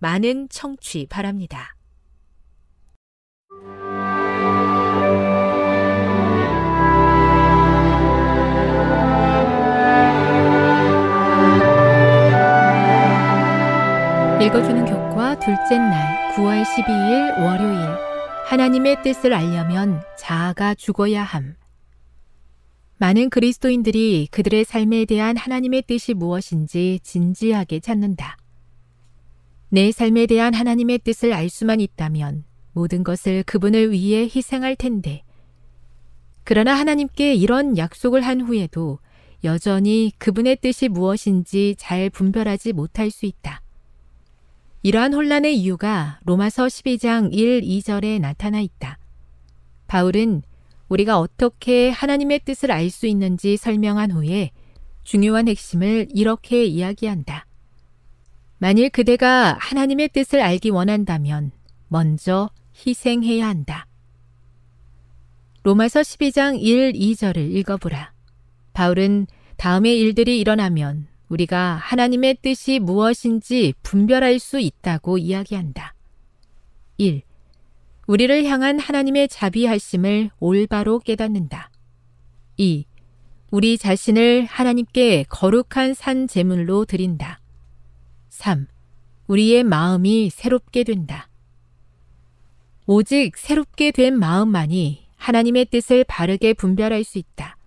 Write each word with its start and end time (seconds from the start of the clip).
많은 0.00 0.48
청취 0.48 1.06
바랍니다. 1.10 1.76
읽어주는 14.40 14.86
교과 14.86 15.38
둘째 15.38 15.76
날 15.76 16.32
9월 16.34 16.64
12일 16.64 17.44
월요일 17.44 17.78
하나님의 18.46 19.02
뜻을 19.02 19.34
알려면 19.34 20.02
자아가 20.16 20.74
죽어야 20.74 21.22
함. 21.22 21.56
많은 22.96 23.28
그리스도인들이 23.28 24.28
그들의 24.30 24.64
삶에 24.64 25.04
대한 25.04 25.36
하나님의 25.36 25.82
뜻이 25.82 26.14
무엇인지 26.14 27.00
진지하게 27.02 27.80
찾는다. 27.80 28.39
내 29.72 29.92
삶에 29.92 30.26
대한 30.26 30.52
하나님의 30.52 30.98
뜻을 30.98 31.32
알 31.32 31.48
수만 31.48 31.80
있다면 31.80 32.42
모든 32.72 33.04
것을 33.04 33.44
그분을 33.44 33.92
위해 33.92 34.24
희생할 34.24 34.74
텐데. 34.74 35.22
그러나 36.42 36.74
하나님께 36.74 37.34
이런 37.34 37.78
약속을 37.78 38.22
한 38.22 38.40
후에도 38.40 38.98
여전히 39.44 40.12
그분의 40.18 40.56
뜻이 40.56 40.88
무엇인지 40.88 41.76
잘 41.78 42.10
분별하지 42.10 42.72
못할 42.72 43.12
수 43.12 43.26
있다. 43.26 43.62
이러한 44.82 45.14
혼란의 45.14 45.56
이유가 45.56 46.18
로마서 46.24 46.66
12장 46.66 47.32
1, 47.32 47.60
2절에 47.60 48.18
나타나 48.18 48.60
있다. 48.60 48.98
바울은 49.86 50.42
우리가 50.88 51.20
어떻게 51.20 51.90
하나님의 51.90 52.40
뜻을 52.44 52.72
알 52.72 52.90
수 52.90 53.06
있는지 53.06 53.56
설명한 53.56 54.10
후에 54.10 54.50
중요한 55.04 55.46
핵심을 55.46 56.08
이렇게 56.12 56.64
이야기한다. 56.64 57.46
만일 58.62 58.90
그대가 58.90 59.56
하나님의 59.58 60.10
뜻을 60.10 60.42
알기 60.42 60.68
원한다면 60.68 61.50
먼저 61.88 62.50
희생해야 62.86 63.48
한다. 63.48 63.86
로마서 65.62 66.00
12장 66.00 66.60
1, 66.60 66.92
2절을 66.92 67.38
읽어보라. 67.56 68.12
바울은 68.74 69.26
다음의 69.56 69.98
일들이 69.98 70.38
일어나면 70.40 71.06
우리가 71.30 71.76
하나님의 71.76 72.36
뜻이 72.42 72.80
무엇인지 72.80 73.72
분별할 73.82 74.38
수 74.38 74.60
있다고 74.60 75.16
이야기한다. 75.16 75.94
1. 76.98 77.22
우리를 78.08 78.44
향한 78.44 78.78
하나님의 78.78 79.28
자비하심을 79.28 80.32
올바로 80.38 80.98
깨닫는다. 80.98 81.70
2. 82.58 82.84
우리 83.52 83.78
자신을 83.78 84.44
하나님께 84.44 85.24
거룩한 85.30 85.94
산 85.94 86.28
제물로 86.28 86.84
드린다. 86.84 87.39
3. 88.40 88.66
우리의 89.26 89.64
마음이 89.64 90.30
새롭게 90.30 90.82
된다. 90.82 91.28
오직 92.86 93.36
새롭게 93.36 93.90
된 93.90 94.18
마음만이 94.18 95.06
하나님의 95.16 95.66
뜻을 95.66 96.04
바르게 96.04 96.54
분별할 96.54 97.04
수 97.04 97.18
있다. 97.18 97.58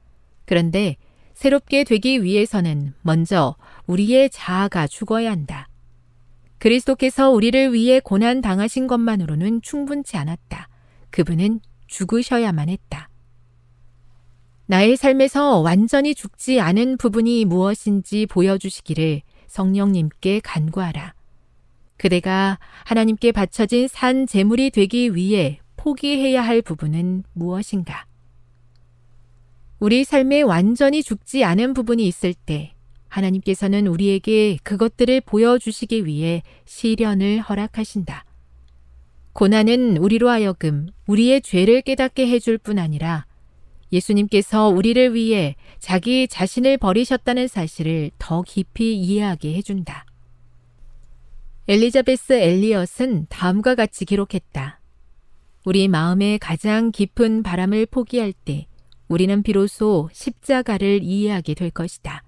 그런데 0.45 0.97
새롭게 1.35 1.83
되기 1.83 2.23
위해서는 2.23 2.95
먼저 3.03 3.56
우리의 3.85 4.31
자아가 4.31 4.88
죽어야 4.88 5.29
한다. 5.29 5.69
그리스도께서 6.57 7.29
우리를 7.29 7.72
위해 7.73 8.00
고난 8.00 8.41
당하신 8.41 8.88
것만으로는 8.88 9.62
충분치 9.62 10.17
않았다. 10.17 10.69
그분은 11.12 11.59
죽으셔야만 11.85 12.69
했다. 12.69 13.09
나의 14.66 14.97
삶에서 14.97 15.59
완전히 15.59 16.16
죽지 16.16 16.59
않은 16.59 16.97
부분이 16.97 17.45
무엇인지 17.45 18.25
보여주시기를 18.25 19.22
성령님께 19.53 20.40
간구하라. 20.44 21.14
그대가 21.97 22.58
하나님께 22.86 23.31
바쳐진 23.31 23.88
산 23.88 24.25
제물이 24.25 24.72
되기 24.72 25.14
위해 25.14 25.59
포기해야 25.75 26.41
할 26.41 26.64
부분은 26.64 27.24
무엇인가? 27.34 28.08
우리 29.78 30.03
삶에 30.03 30.42
완전히 30.42 31.03
죽지 31.03 31.44
않은 31.44 31.75
부분이 31.75 32.08
있을 32.08 32.34
때 32.34 32.74
하나님께서는 33.09 33.86
우리에게 33.86 34.57
그것들을 34.63 35.22
보여주시기 35.22 36.07
위해 36.07 36.42
시련을 36.66 37.42
허락하신다. 37.42 38.25
고난은 39.33 39.98
우리로 39.98 40.30
하여금 40.30 40.88
우리의 41.06 41.42
죄를 41.44 41.83
깨닫게 41.83 42.27
해줄 42.27 42.57
뿐 42.57 42.80
아니라 42.80 43.27
예수님께서 43.94 44.68
우리를 44.68 45.13
위해 45.13 45.56
자기 45.80 46.28
자신을 46.28 46.78
버리셨다는 46.78 47.48
사실을 47.48 48.12
더 48.18 48.42
깊이 48.42 48.98
이해하게 48.98 49.54
해준다. 49.54 50.06
엘리자베스 51.68 52.34
엘리엇은 52.34 53.28
다음과 53.30 53.75
같이 53.75 54.04
기록했다. 54.04 54.81
우리 55.63 55.88
마음의 55.88 56.40
가장 56.40 56.92
깊은 56.92 57.44
바람을 57.44 57.86
포기할 57.86 58.34
때 58.34 58.68
우리는 59.07 59.44
비로소 59.44 60.10
십자가를 60.12 61.01
이해하게 61.04 61.54
될 61.54 61.69
것이다. 61.69 62.24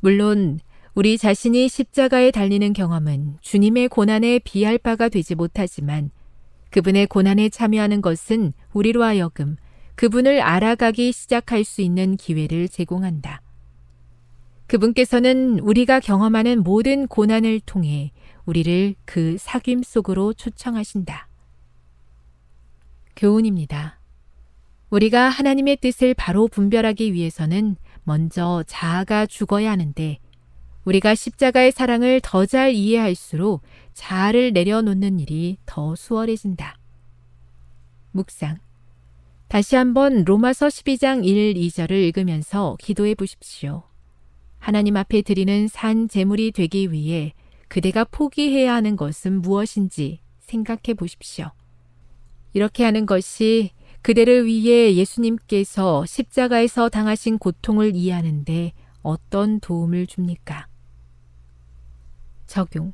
물론 0.00 0.58
우리 0.94 1.18
자신이 1.18 1.68
십자가에 1.68 2.32
달리는 2.32 2.72
경험은 2.72 3.36
주님의 3.40 3.88
고난에 3.88 4.40
비할 4.40 4.78
바가 4.78 5.08
되지 5.08 5.36
못하지만 5.36 6.10
그분의 6.70 7.06
고난에 7.06 7.48
참여하는 7.50 8.00
것은 8.00 8.52
우리로 8.72 9.04
하여금 9.04 9.56
그분을 9.98 10.40
알아가기 10.40 11.10
시작할 11.10 11.64
수 11.64 11.82
있는 11.82 12.16
기회를 12.16 12.68
제공한다. 12.68 13.42
그분께서는 14.68 15.58
우리가 15.58 15.98
경험하는 15.98 16.62
모든 16.62 17.08
고난을 17.08 17.58
통해 17.66 18.12
우리를 18.46 18.94
그 19.04 19.34
사귐 19.40 19.82
속으로 19.82 20.34
초청하신다. 20.34 21.26
교훈입니다. 23.16 23.98
우리가 24.90 25.30
하나님의 25.30 25.78
뜻을 25.78 26.14
바로 26.14 26.46
분별하기 26.46 27.12
위해서는 27.12 27.74
먼저 28.04 28.62
자아가 28.68 29.26
죽어야 29.26 29.72
하는데 29.72 30.20
우리가 30.84 31.16
십자가의 31.16 31.72
사랑을 31.72 32.20
더 32.22 32.46
잘 32.46 32.72
이해할수록 32.72 33.62
자아를 33.94 34.52
내려놓는 34.52 35.18
일이 35.18 35.58
더 35.66 35.96
수월해진다. 35.96 36.78
묵상. 38.12 38.67
다시 39.48 39.76
한번 39.76 40.24
로마서 40.24 40.66
12장 40.66 41.24
1, 41.24 41.54
2절을 41.54 41.92
읽으면서 41.92 42.76
기도해 42.78 43.14
보십시오. 43.14 43.82
하나님 44.58 44.98
앞에 44.98 45.22
드리는 45.22 45.68
산 45.68 46.06
제물이 46.06 46.52
되기 46.52 46.92
위해 46.92 47.32
그대가 47.66 48.04
포기해야 48.04 48.74
하는 48.74 48.94
것은 48.94 49.40
무엇인지 49.40 50.20
생각해 50.40 50.92
보십시오. 50.98 51.50
이렇게 52.52 52.84
하는 52.84 53.06
것이 53.06 53.70
그대를 54.02 54.44
위해 54.44 54.94
예수님께서 54.94 56.04
십자가에서 56.04 56.90
당하신 56.90 57.38
고통을 57.38 57.96
이해하는데 57.96 58.72
어떤 59.00 59.60
도움을 59.60 60.06
줍니까? 60.06 60.66
적용. 62.46 62.92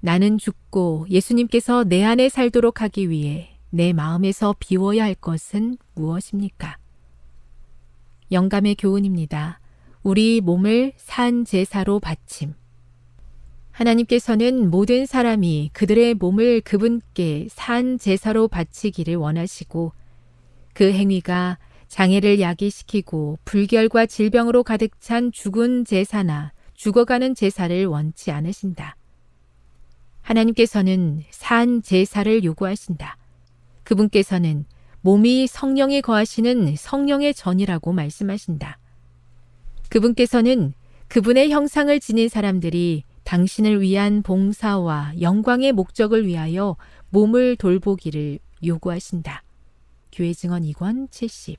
나는 0.00 0.36
죽고 0.36 1.06
예수님께서 1.08 1.84
내 1.84 2.04
안에 2.04 2.28
살도록 2.28 2.82
하기 2.82 3.08
위해 3.08 3.51
내 3.74 3.94
마음에서 3.94 4.54
비워야 4.58 5.04
할 5.04 5.14
것은 5.14 5.78
무엇입니까? 5.94 6.76
영감의 8.30 8.74
교훈입니다. 8.74 9.60
우리 10.02 10.42
몸을 10.42 10.92
산 10.96 11.46
제사로 11.46 11.98
바침. 11.98 12.52
하나님께서는 13.70 14.70
모든 14.70 15.06
사람이 15.06 15.70
그들의 15.72 16.14
몸을 16.14 16.60
그분께 16.60 17.46
산 17.48 17.98
제사로 17.98 18.46
바치기를 18.46 19.16
원하시고 19.16 19.92
그 20.74 20.92
행위가 20.92 21.58
장애를 21.88 22.40
야기시키고 22.40 23.38
불결과 23.46 24.04
질병으로 24.04 24.64
가득 24.64 25.00
찬 25.00 25.32
죽은 25.32 25.86
제사나 25.86 26.52
죽어가는 26.74 27.34
제사를 27.34 27.86
원치 27.86 28.32
않으신다. 28.32 28.96
하나님께서는 30.20 31.22
산 31.30 31.80
제사를 31.80 32.44
요구하신다. 32.44 33.16
그분께서는 33.84 34.64
몸이 35.00 35.46
성령이 35.46 36.00
거하시는 36.02 36.76
성령의 36.76 37.34
전이라고 37.34 37.92
말씀하신다. 37.92 38.78
그분께서는 39.88 40.74
그분의 41.08 41.50
형상을 41.50 41.98
지닌 42.00 42.28
사람들이 42.28 43.04
당신을 43.24 43.80
위한 43.80 44.22
봉사와 44.22 45.14
영광의 45.20 45.72
목적을 45.72 46.26
위하여 46.26 46.76
몸을 47.10 47.56
돌보기를 47.56 48.38
요구하신다. 48.64 49.42
교회 50.12 50.32
증언 50.32 50.62
2권 50.62 51.10
70 51.10 51.58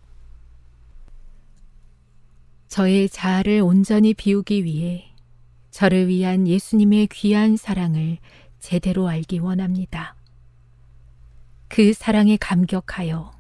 저의 2.68 3.10
자아를 3.10 3.62
온전히 3.62 4.14
비우기 4.14 4.64
위해 4.64 5.14
저를 5.70 6.08
위한 6.08 6.48
예수님의 6.48 7.08
귀한 7.12 7.58
사랑을 7.58 8.18
제대로 8.60 9.08
알기 9.08 9.40
원합니다. 9.40 10.16
그 11.74 11.92
사랑에 11.92 12.38
감격하여 12.38 13.32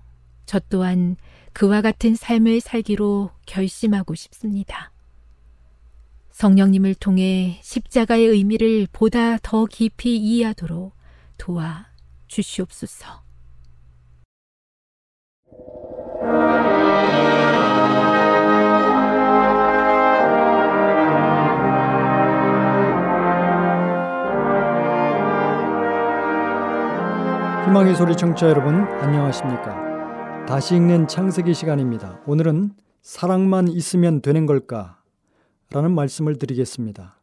저 0.47 0.59
또한 0.67 1.17
그와 1.53 1.81
같은 1.81 2.15
삶을 2.15 2.61
살기로 2.61 3.29
결심하고 3.45 4.15
싶습니다. 4.15 4.91
성령님을 6.31 6.95
통해 6.95 7.59
십자가의 7.61 8.25
의미를 8.25 8.87
보다 8.91 9.37
더 9.37 9.65
깊이 9.65 10.17
이해하도록 10.17 10.95
도와 11.37 11.85
주시옵소서. 12.25 13.21
희망의 27.65 27.95
소리 27.95 28.15
청취자 28.17 28.49
여러분 28.49 28.75
안녕하십니까? 28.75 30.45
다시 30.45 30.75
읽는 30.75 31.07
창세기 31.07 31.53
시간입니다. 31.53 32.19
오늘은 32.27 32.71
사랑만 33.01 33.69
있으면 33.69 34.21
되는 34.21 34.45
걸까? 34.45 35.01
라는 35.69 35.95
말씀을 35.95 36.37
드리겠습니다. 36.37 37.21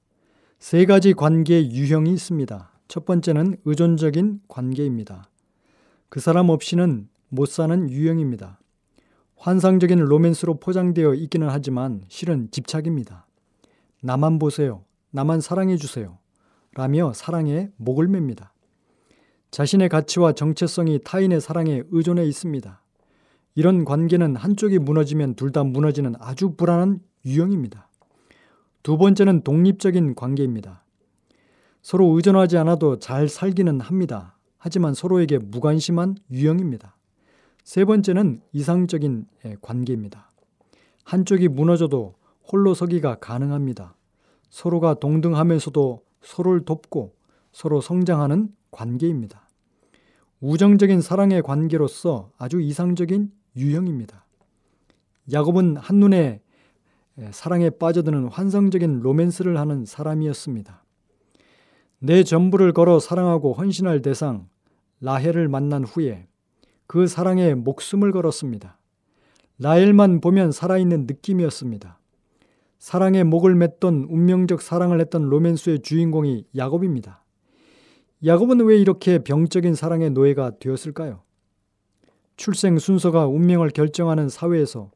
세 0.59 0.87
가지 0.87 1.13
관계 1.13 1.71
유형이 1.71 2.11
있습니다. 2.15 2.73
첫 2.89 3.05
번째는 3.05 3.59
의존적인 3.67 4.41
관계입니다. 4.49 5.29
그 6.09 6.21
사람 6.21 6.49
없이는 6.49 7.09
못 7.29 7.47
사는 7.47 7.91
유형입니다. 7.91 8.59
환상적인 9.37 9.99
로맨스로 9.99 10.59
포장되어 10.59 11.15
있기는 11.15 11.49
하지만 11.51 12.03
실은 12.09 12.49
집착입니다. 12.51 13.27
나만 14.03 14.39
보세요. 14.39 14.85
나만 15.11 15.43
사랑해 15.43 15.77
주세요. 15.77 16.17
라며 16.75 17.13
사랑에 17.13 17.69
목을 17.77 18.09
맵니다. 18.09 18.55
자신의 19.51 19.89
가치와 19.89 20.33
정체성이 20.33 21.01
타인의 21.05 21.41
사랑에 21.41 21.83
의존해 21.91 22.25
있습니다. 22.25 22.83
이런 23.57 23.85
관계는 23.85 24.37
한쪽이 24.37 24.79
무너지면 24.79 25.35
둘 25.35 25.51
다 25.51 25.65
무너지는 25.65 26.15
아주 26.21 26.51
불안한 26.57 27.01
유형입니다. 27.25 27.89
두 28.83 28.97
번째는 28.97 29.43
독립적인 29.43 30.15
관계입니다. 30.15 30.85
서로 31.83 32.07
의존하지 32.15 32.59
않아도 32.59 32.99
잘 32.99 33.29
살기는 33.29 33.81
합니다. 33.81 34.39
하지만 34.57 34.95
서로에게 34.95 35.39
무관심한 35.39 36.17
유형입니다. 36.31 36.97
세 37.65 37.85
번째는 37.85 38.43
이상적인 38.53 39.27
관계입니다. 39.63 40.31
한쪽이 41.05 41.49
무너져도 41.49 42.15
홀로 42.51 42.75
서기가 42.75 43.17
가능합니다. 43.17 43.97
서로가 44.49 44.95
동등하면서도 44.95 46.05
서로를 46.23 46.65
돕고 46.65 47.15
서로 47.53 47.81
성장하는 47.81 48.49
관계입니다. 48.71 49.49
우정적인 50.41 51.01
사랑의 51.01 51.43
관계로서 51.43 52.31
아주 52.39 52.61
이상적인 52.61 53.31
유형입니다. 53.57 54.27
야곱은 55.33 55.77
한눈에 55.77 56.41
사랑에 57.31 57.71
빠져드는 57.71 58.29
환상적인 58.29 59.01
로맨스를 59.01 59.59
하는 59.59 59.85
사람이었습니다. 59.85 60.85
내 61.99 62.25
전부를 62.25 62.73
걸어 62.73 62.99
사랑하고 62.99 63.53
헌신할 63.53 64.01
대상 64.01 64.49
라헬을 65.01 65.49
만난 65.49 65.85
후에 65.85 66.27
그 66.87 67.07
사랑에 67.07 67.55
목숨을 67.55 68.11
걸었습니다. 68.11 68.79
라헬만 69.59 70.23
보면 70.23 70.53
살아있는 70.53 71.07
느낌이었습니다. 71.07 71.99
사랑의 72.79 73.25
목을 73.25 73.55
맸던 73.57 74.07
운명적 74.09 74.63
사랑을 74.63 75.01
했던 75.01 75.29
로맨스의 75.29 75.83
주인공이 75.83 76.47
야곱입니다. 76.57 77.23
야곱은 78.25 78.61
왜 78.67 78.79
이렇게 78.79 79.19
병적인 79.19 79.75
사랑의 79.75 80.11
노예가 80.11 80.59
되었을까요? 80.59 81.23
출생 82.37 82.79
순서가 82.79 83.27
운명을 83.27 83.71
결정하는 83.71 84.29
사회에서 84.29 84.91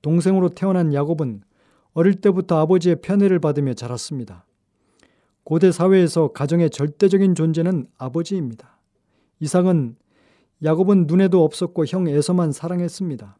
동생으로 0.00 0.50
태어난 0.50 0.94
야곱은 0.94 1.42
어릴 1.92 2.14
때부터 2.14 2.58
아버지의 2.60 2.96
편애를 3.02 3.38
받으며 3.40 3.74
자랐습니다. 3.74 4.46
고대 5.44 5.70
사회에서 5.70 6.28
가정의 6.28 6.70
절대적인 6.70 7.34
존재는 7.34 7.88
아버지입니다. 7.98 8.78
이상은 9.40 9.96
야곱은 10.62 11.06
눈에도 11.06 11.44
없었고 11.44 11.84
형 11.86 12.08
에서만 12.08 12.52
사랑했습니다. 12.52 13.36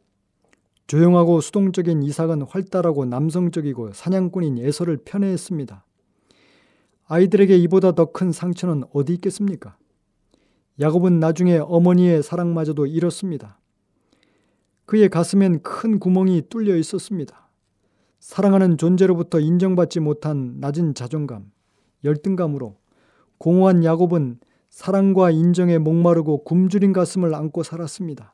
조용하고 0.85 1.41
수동적인 1.41 2.03
이삭은 2.03 2.43
활달하고 2.43 3.05
남성적이고 3.05 3.93
사냥꾼인 3.93 4.59
에서를 4.59 4.97
편애했습니다. 4.97 5.85
아이들에게 7.07 7.57
이보다 7.57 7.93
더 7.93 8.05
큰 8.11 8.31
상처는 8.31 8.83
어디 8.93 9.13
있겠습니까? 9.13 9.77
야곱은 10.79 11.19
나중에 11.19 11.57
어머니의 11.57 12.23
사랑마저도 12.23 12.85
잃었습니다. 12.85 13.59
그의 14.85 15.09
가슴엔 15.09 15.61
큰 15.61 15.99
구멍이 15.99 16.43
뚫려 16.49 16.75
있었습니다. 16.77 17.49
사랑하는 18.19 18.77
존재로부터 18.77 19.39
인정받지 19.39 19.99
못한 19.99 20.55
낮은 20.59 20.93
자존감, 20.95 21.51
열등감으로 22.03 22.77
공허한 23.37 23.83
야곱은 23.83 24.39
사랑과 24.69 25.29
인정에 25.29 25.77
목마르고 25.77 26.43
굶주린 26.45 26.93
가슴을 26.93 27.35
안고 27.35 27.63
살았습니다. 27.63 28.33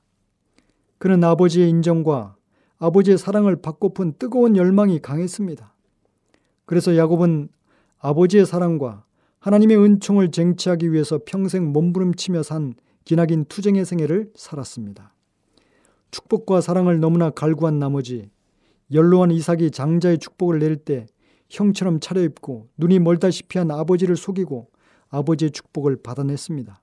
그는 0.97 1.23
아버지의 1.23 1.69
인정과 1.69 2.35
아버지의 2.77 3.17
사랑을 3.17 3.57
받고픈 3.61 4.13
뜨거운 4.17 4.55
열망이 4.55 4.99
강했습니다. 4.99 5.73
그래서 6.65 6.95
야곱은 6.95 7.49
아버지의 8.00 8.46
사랑과 8.46 9.03
하나님의 9.39 9.77
은총을 9.77 10.32
쟁취하기 10.32 10.91
위해서 10.91 11.20
평생 11.25 11.72
몸부림치며 11.72 12.44
산 12.44 12.74
기나긴 13.06 13.46
투쟁의 13.46 13.86
생애를 13.86 14.32
살았습니다. 14.36 15.13
축복과 16.12 16.62
사랑을 16.62 17.00
너무나 17.00 17.29
갈구한 17.29 17.79
나머지 17.79 18.29
연로한 18.91 19.32
이삭이 19.32 19.72
장자의 19.72 20.18
축복을 20.18 20.60
내릴 20.60 20.77
때 20.77 21.06
형처럼 21.50 22.00
차려입고 22.00 22.70
눈이 22.77 23.00
멀다시피 23.00 23.58
한 23.58 23.70
아버지를 23.72 24.15
속이고 24.15 24.70
아버지의 25.10 25.51
축복을 25.51 26.01
받아냈습니다. 26.01 26.82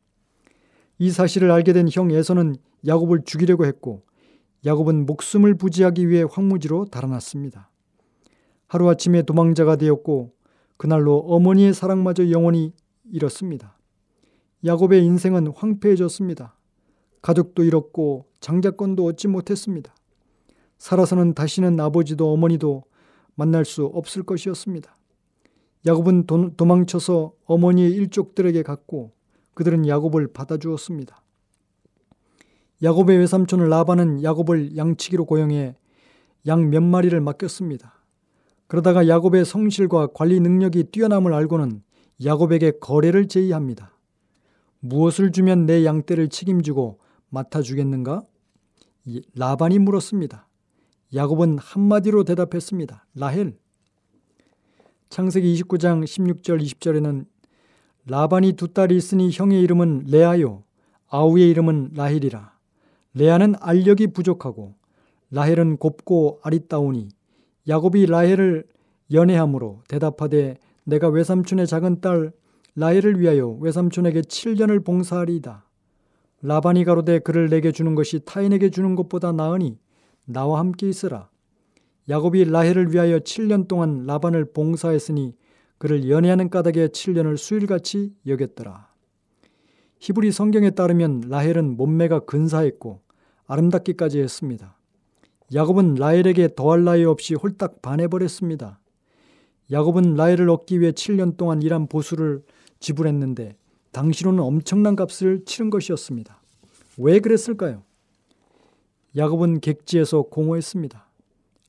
이 0.98 1.10
사실을 1.10 1.50
알게 1.50 1.72
된 1.72 1.88
형 1.90 2.10
에서는 2.10 2.56
야곱을 2.86 3.22
죽이려고 3.24 3.64
했고 3.66 4.02
야곱은 4.64 5.06
목숨을 5.06 5.54
부지하기 5.54 6.08
위해 6.08 6.24
황무지로 6.28 6.86
달아났습니다. 6.86 7.70
하루아침에 8.68 9.22
도망자가 9.22 9.76
되었고 9.76 10.32
그날로 10.76 11.18
어머니의 11.18 11.72
사랑마저 11.74 12.30
영원히 12.30 12.72
잃었습니다. 13.10 13.76
야곱의 14.64 15.04
인생은 15.04 15.48
황폐해졌습니다. 15.48 16.54
가족도 17.22 17.64
잃었고 17.64 18.26
장자권도 18.40 19.04
얻지 19.04 19.28
못했습니다. 19.28 19.94
살아서는 20.78 21.34
다시는 21.34 21.80
아버지도 21.80 22.32
어머니도 22.32 22.84
만날 23.34 23.64
수 23.64 23.84
없을 23.86 24.22
것이었습니다. 24.22 24.94
야곱은 25.86 26.26
도, 26.26 26.50
도망쳐서 26.56 27.32
어머니의 27.44 27.92
일족들에게 27.92 28.62
갔고 28.62 29.12
그들은 29.54 29.86
야곱을 29.86 30.32
받아주었습니다. 30.32 31.22
야곱의 32.82 33.18
외삼촌 33.18 33.68
라반은 33.68 34.22
야곱을 34.22 34.76
양치기로 34.76 35.24
고용해 35.24 35.76
양 36.46 36.70
몇 36.70 36.82
마리를 36.82 37.18
맡겼습니다. 37.20 37.95
그러다가 38.66 39.06
야곱의 39.06 39.44
성실과 39.44 40.08
관리 40.08 40.40
능력이 40.40 40.84
뛰어남을 40.84 41.32
알고는 41.32 41.82
야곱에게 42.24 42.72
거래를 42.80 43.28
제의합니다. 43.28 43.92
무엇을 44.80 45.32
주면 45.32 45.66
내 45.66 45.84
양떼를 45.84 46.28
책임지고 46.28 46.98
맡아주겠는가? 47.30 48.22
라반이 49.34 49.78
물었습니다. 49.78 50.48
야곱은 51.14 51.58
한마디로 51.58 52.24
대답했습니다. 52.24 53.06
라헬. 53.14 53.56
창세기 55.08 55.54
29장 55.62 56.04
16절 56.04 56.60
20절에는 56.62 57.26
라반이 58.06 58.52
두 58.54 58.68
딸이 58.68 58.96
있으니 58.96 59.30
형의 59.32 59.62
이름은 59.62 60.06
레아요 60.08 60.64
아우의 61.08 61.48
이름은 61.50 61.90
라헬이라. 61.94 62.56
레아는 63.14 63.54
알력이 63.60 64.08
부족하고 64.08 64.74
라헬은 65.30 65.76
곱고 65.76 66.40
아리따우니 66.42 67.08
야곱이 67.68 68.06
라헬을 68.06 68.64
연애함으로 69.12 69.82
대답하되 69.88 70.56
내가 70.84 71.08
외삼촌의 71.08 71.66
작은 71.66 72.00
딸 72.00 72.32
라헬을 72.76 73.20
위하여 73.20 73.48
외삼촌에게 73.48 74.22
7년을 74.22 74.84
봉사하리이다. 74.84 75.64
라반이 76.42 76.84
가로되 76.84 77.18
그를 77.20 77.48
내게 77.48 77.72
주는 77.72 77.94
것이 77.94 78.20
타인에게 78.24 78.70
주는 78.70 78.94
것보다 78.94 79.32
나으니 79.32 79.78
나와 80.26 80.60
함께 80.60 80.88
있으라. 80.88 81.28
야곱이 82.08 82.44
라헬을 82.44 82.92
위하여 82.92 83.18
7년 83.18 83.66
동안 83.66 84.04
라반을 84.06 84.52
봉사했으니 84.52 85.34
그를 85.78 86.08
연애하는 86.08 86.50
까닭에 86.50 86.88
7년을 86.88 87.36
수일같이 87.36 88.14
여겼더라. 88.26 88.88
히브리 89.98 90.30
성경에 90.30 90.70
따르면 90.70 91.22
라헬은 91.28 91.76
몸매가 91.76 92.20
근사했고 92.20 93.00
아름답기까지 93.46 94.20
했습니다. 94.20 94.75
야곱은 95.54 95.94
라헬에게 95.94 96.50
더할 96.56 96.84
나위 96.84 97.04
없이 97.04 97.34
홀딱 97.34 97.80
반해버렸습니다. 97.80 98.80
야곱은 99.70 100.14
라헬을 100.14 100.50
얻기 100.50 100.80
위해 100.80 100.92
7년 100.92 101.36
동안 101.36 101.62
일한 101.62 101.86
보수를 101.86 102.42
지불했는데 102.80 103.56
당시로는 103.92 104.40
엄청난 104.42 104.96
값을 104.96 105.44
치른 105.44 105.70
것이었습니다. 105.70 106.40
왜 106.98 107.20
그랬을까요? 107.20 107.82
야곱은 109.16 109.60
객지에서 109.60 110.22
공허했습니다. 110.22 111.06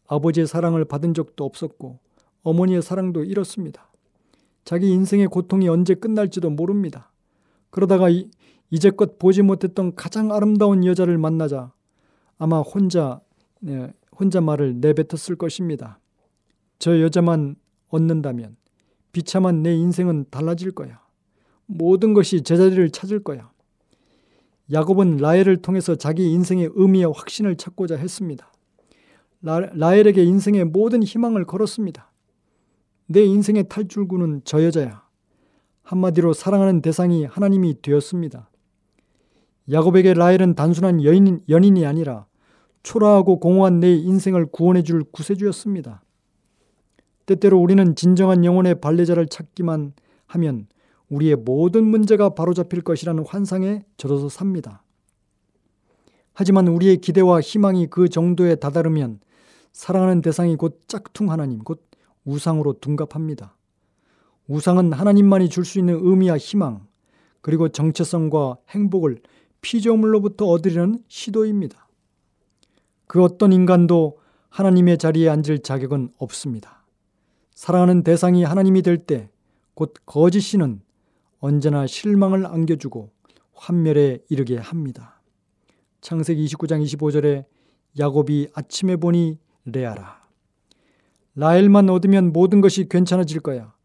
아버지의 0.08 0.48
사랑을 0.48 0.86
받은 0.86 1.14
적도 1.14 1.46
없었고 1.46 2.00
어머니의 2.44 2.82
사랑도 2.82 3.24
잃었습니다. 3.24 3.92
자기 4.66 4.92
인생의 4.92 5.28
고통이 5.28 5.70
언제 5.70 5.94
끝날지도 5.94 6.50
모릅니다. 6.50 7.12
그러다가 7.70 8.10
이, 8.10 8.30
이제껏 8.70 9.18
보지 9.20 9.44
못했던 9.44 9.96
가장 9.96 10.32
아름다운 10.32 10.84
여자를 10.84 11.18
만나자 11.18 11.72
아마 12.38 12.60
혼자 12.60 13.22
네, 13.22 13.27
혼자 14.18 14.42
말을 14.42 14.80
내뱉었을 14.80 15.36
것입니다. 15.38 16.00
저 16.80 17.02
여자만 17.02 17.56
얻는다면 17.90 18.56
비참한 19.12 19.64
내 19.64 19.74
인생은 19.74 20.26
달라질 20.30 20.72
거야. 20.72 21.02
모든 21.66 22.14
것이 22.14 22.44
제자리를 22.44 22.90
찾을 22.92 23.24
거야. 23.24 23.52
야곱은 24.72 25.18
라헬을 25.18 25.62
통해서 25.62 25.96
자기 25.96 26.32
인생의 26.32 26.72
의미와 26.76 27.12
확신을 27.16 27.56
찾고자 27.56 27.96
했습니다. 27.96 28.52
라, 29.42 29.60
라헬에게 29.60 30.24
인생의 30.24 30.66
모든 30.66 31.04
희망을 31.04 31.46
걸었습니다. 31.46 32.12
내 33.08 33.24
인생의 33.24 33.70
탈출구는 33.70 34.42
저 34.44 34.64
여자야. 34.64 35.08
한마디로 35.84 36.34
사랑하는 36.34 36.82
대상이 36.82 37.24
하나님이 37.24 37.82
되었습니다. 37.82 38.50
야곱에게 39.72 40.14
라헬은 40.14 40.56
단순한 40.56 41.04
여인, 41.04 41.42
연인이 41.50 41.86
아니라 41.86 42.27
초라하고 42.88 43.42
공허한 43.42 43.82
내 43.82 43.94
인생을 43.94 44.46
구원해 44.46 44.82
줄 44.82 45.04
구세주였습니다. 45.04 46.02
때때로 47.26 47.60
우리는 47.60 47.96
진정한 47.96 48.46
영혼의 48.46 48.80
발레자를 48.80 49.28
찾기만 49.28 49.92
하면 50.28 50.68
우리의 51.10 51.36
모든 51.36 51.84
문제가 51.84 52.30
바로잡힐 52.30 52.82
것이라는 52.82 53.26
환상에 53.28 53.84
젖어서 53.98 54.30
삽니다. 54.30 54.84
하지만 56.34 56.70
우리의 56.70 56.98
기대와 56.98 57.42
희망이 57.42 57.88
그 57.88 58.08
정도에 58.08 58.56
다다르면 58.56 59.20
사랑하는 59.74 60.22
대상이 60.22 60.56
곧 60.56 60.82
짝퉁 60.88 61.30
하나님, 61.30 61.60
곧 61.60 61.86
우상으로 62.24 62.80
둔갑합니다. 62.80 63.58
우상은 64.48 64.94
하나님만이 64.94 65.50
줄 65.50 65.66
수 65.66 65.78
있는 65.78 66.00
의미와 66.02 66.38
희망, 66.38 66.88
그리고 67.42 67.68
정체성과 67.68 68.60
행복을 68.70 69.20
피조물로부터 69.60 70.46
얻으려는 70.46 71.04
시도입니다. 71.10 71.87
그 73.08 73.24
어떤 73.24 73.54
인간도 73.54 74.20
하나님의 74.50 74.98
자리에 74.98 75.30
앉을 75.30 75.60
자격은 75.64 76.12
없습니다. 76.18 76.86
사랑하는 77.56 78.04
대상이 78.04 78.44
하나님이 78.44 78.82
될 78.82 79.06
때 79.06 79.30
곧 79.78 79.94
거짓 80.08 80.42
신은 80.42 80.82
언제나 81.40 81.86
실망을 81.86 82.48
안겨주고 82.48 83.12
환멸에 83.54 84.24
이르게 84.28 84.58
합니다. 84.58 85.22
창세기 86.02 86.44
29장 86.48 86.84
25절에 86.84 87.46
야곱이 88.00 88.48
아침에 88.56 88.96
보니 88.96 89.38
레아라. 89.66 90.20
라헬만 91.36 91.90
얻으면 91.92 92.34
모든 92.34 92.60
것이 92.60 92.90
괜찮아질 92.90 93.42
거야. 93.42 93.76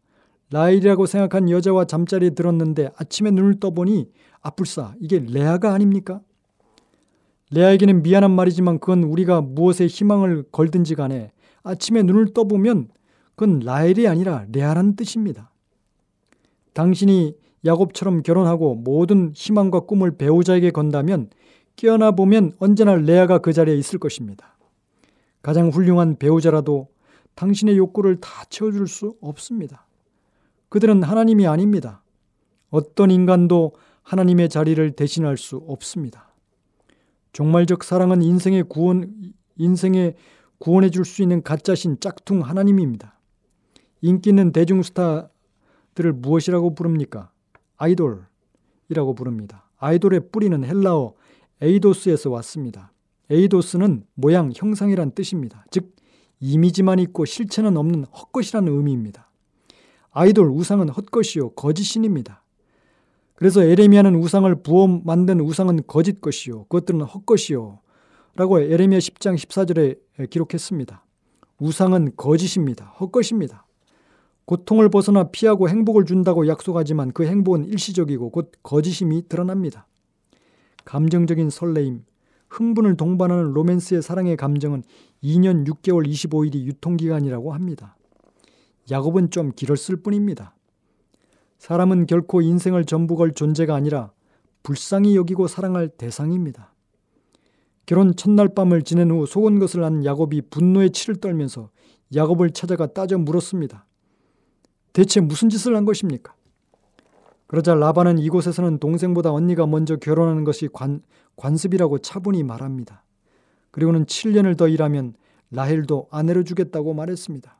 라헬이라고 0.49 1.05
생각한 1.05 1.51
여자와 1.51 1.85
잠자리에 1.85 2.31
들었는데 2.31 2.89
아침에 2.97 3.29
눈을 3.29 3.59
떠보니 3.59 4.09
아뿔싸 4.41 4.95
이게 4.99 5.19
레아가 5.19 5.73
아닙니까? 5.75 6.21
레아에게는 7.53 8.01
미안한 8.01 8.31
말이지만 8.31 8.79
그건 8.79 9.03
우리가 9.03 9.41
무엇에 9.41 9.85
희망을 9.85 10.43
걸든지 10.51 10.95
간에 10.95 11.31
아침에 11.63 12.01
눈을 12.03 12.33
떠보면 12.33 12.89
그건 13.35 13.59
라헬이 13.59 14.07
아니라 14.07 14.45
레아라는 14.51 14.95
뜻입니다. 14.95 15.51
당신이 16.73 17.35
야곱처럼 17.65 18.23
결혼하고 18.23 18.75
모든 18.75 19.31
희망과 19.33 19.81
꿈을 19.81 20.17
배우자에게 20.17 20.71
건다면 20.71 21.29
깨어나 21.75 22.11
보면 22.11 22.53
언제나 22.59 22.95
레아가 22.95 23.37
그 23.37 23.53
자리에 23.53 23.75
있을 23.77 23.99
것입니다. 23.99 24.57
가장 25.41 25.69
훌륭한 25.69 26.17
배우자라도 26.17 26.87
당신의 27.35 27.77
욕구를 27.77 28.17
다 28.19 28.45
채워줄 28.49 28.87
수 28.87 29.15
없습니다. 29.21 29.85
그들은 30.69 31.03
하나님이 31.03 31.47
아닙니다. 31.47 32.03
어떤 32.69 33.11
인간도 33.11 33.73
하나님의 34.01 34.49
자리를 34.49 34.91
대신할 34.91 35.37
수 35.37 35.57
없습니다. 35.67 36.32
종말적 37.33 37.83
사랑은 37.83 38.21
인생의 38.21 38.63
구원, 38.69 39.33
인생에 39.57 40.13
구원해 40.59 40.89
줄 40.89 41.03
수 41.03 41.21
있는 41.21 41.41
가짜신 41.43 41.99
짝퉁 41.99 42.41
하나님입니다. 42.41 43.19
인기 44.01 44.29
있는 44.29 44.51
대중 44.51 44.81
스타들을 44.81 46.13
무엇이라고 46.15 46.75
부릅니까? 46.75 47.31
아이돌이라고 47.77 49.15
부릅니다. 49.15 49.69
아이돌의 49.77 50.29
뿌리는 50.31 50.63
헬라어 50.63 51.13
에이도스에서 51.61 52.29
왔습니다. 52.29 52.93
에이도스는 53.29 54.05
모양, 54.13 54.51
형상이란 54.55 55.11
뜻입니다. 55.11 55.65
즉 55.71 55.95
이미지만 56.39 56.99
있고 56.99 57.25
실체는 57.25 57.77
없는 57.77 58.05
헛것이라는 58.05 58.71
의미입니다. 58.71 59.31
아이돌 60.11 60.49
우상은 60.49 60.89
헛것이요 60.89 61.51
거짓신입니다. 61.51 62.42
그래서 63.43 63.61
에레미야는 63.61 64.15
우상을 64.15 64.55
부어 64.63 65.01
만든 65.03 65.41
우상은 65.41 65.81
거짓 65.85 66.21
것이요 66.21 66.63
그것들은 66.69 67.01
헛것이요 67.01 67.81
라고 68.35 68.61
에레미야 68.61 68.99
10장 68.99 69.35
14절에 69.35 70.29
기록했습니다. 70.29 71.05
우상은 71.59 72.13
거짓입니다. 72.15 72.85
헛것입니다. 73.01 73.65
고통을 74.45 74.87
벗어나 74.87 75.25
피하고 75.25 75.67
행복을 75.67 76.05
준다고 76.05 76.47
약속하지만 76.47 77.11
그 77.11 77.25
행복은 77.25 77.65
일시적이고 77.65 78.29
곧 78.29 78.53
거짓임이 78.63 79.27
드러납니다. 79.27 79.87
감정적인 80.85 81.49
설레임, 81.49 82.05
흥분을 82.47 82.95
동반하는 82.95 83.51
로맨스의 83.51 84.03
사랑의 84.03 84.37
감정은 84.37 84.83
2년 85.21 85.67
6개월 85.67 86.07
25일이 86.07 86.63
유통기간이라고 86.63 87.53
합니다. 87.53 87.97
야곱은 88.89 89.31
좀 89.31 89.51
길었을 89.53 89.97
뿐입니다. 89.97 90.55
사람은 91.59 92.07
결코 92.07 92.41
인생을 92.41 92.85
전부 92.85 93.15
걸 93.15 93.33
존재가 93.33 93.73
아니라 93.75 94.11
불쌍히 94.63 95.15
여기고 95.15 95.47
사랑할 95.47 95.89
대상입니다. 95.89 96.73
결혼 97.85 98.15
첫날 98.15 98.49
밤을 98.49 98.83
지낸 98.83 99.11
후 99.11 99.25
속은 99.25 99.59
것을 99.59 99.83
안 99.83 100.05
야곱이 100.05 100.43
분노의 100.49 100.91
치를 100.91 101.17
떨면서 101.17 101.69
야곱을 102.15 102.51
찾아가 102.51 102.87
따져 102.87 103.17
물었습니다. 103.17 103.85
대체 104.93 105.19
무슨 105.19 105.49
짓을 105.49 105.75
한 105.75 105.85
것입니까? 105.85 106.33
그러자 107.47 107.75
라반은 107.75 108.19
이곳에서는 108.19 108.79
동생보다 108.79 109.31
언니가 109.31 109.67
먼저 109.67 109.95
결혼하는 109.97 110.43
것이 110.43 110.69
관, 110.71 111.01
관습이라고 111.35 111.99
차분히 111.99 112.43
말합니다. 112.43 113.03
그리고는 113.71 114.05
7년을 114.05 114.57
더 114.57 114.67
일하면 114.67 115.15
라헬도 115.51 116.07
아내로 116.09 116.43
주겠다고 116.43 116.93
말했습니다. 116.93 117.59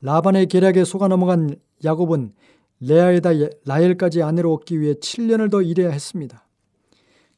라반의 0.00 0.46
계략에 0.46 0.84
속아 0.84 1.08
넘어간 1.08 1.56
야곱은 1.84 2.32
레아에다 2.80 3.30
라헬까지 3.64 4.22
아내로 4.22 4.52
얻기 4.54 4.80
위해 4.80 4.94
7년을 4.94 5.50
더 5.50 5.62
일해야 5.62 5.90
했습니다. 5.90 6.46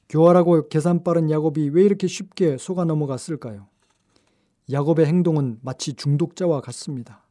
교활하고 0.09 0.69
계산 0.69 1.03
빠른 1.03 1.31
야곱이 1.31 1.71
왜 1.71 1.85
이렇게 1.85 2.07
쉽게 2.07 2.59
속아 2.59 2.85
넘어갔을까요? 2.85 3.67
야곱의 4.71 5.07
행동은 5.07 5.59
마치 5.63 5.95
중독자와 5.95 6.61
같습니다. 6.61 7.25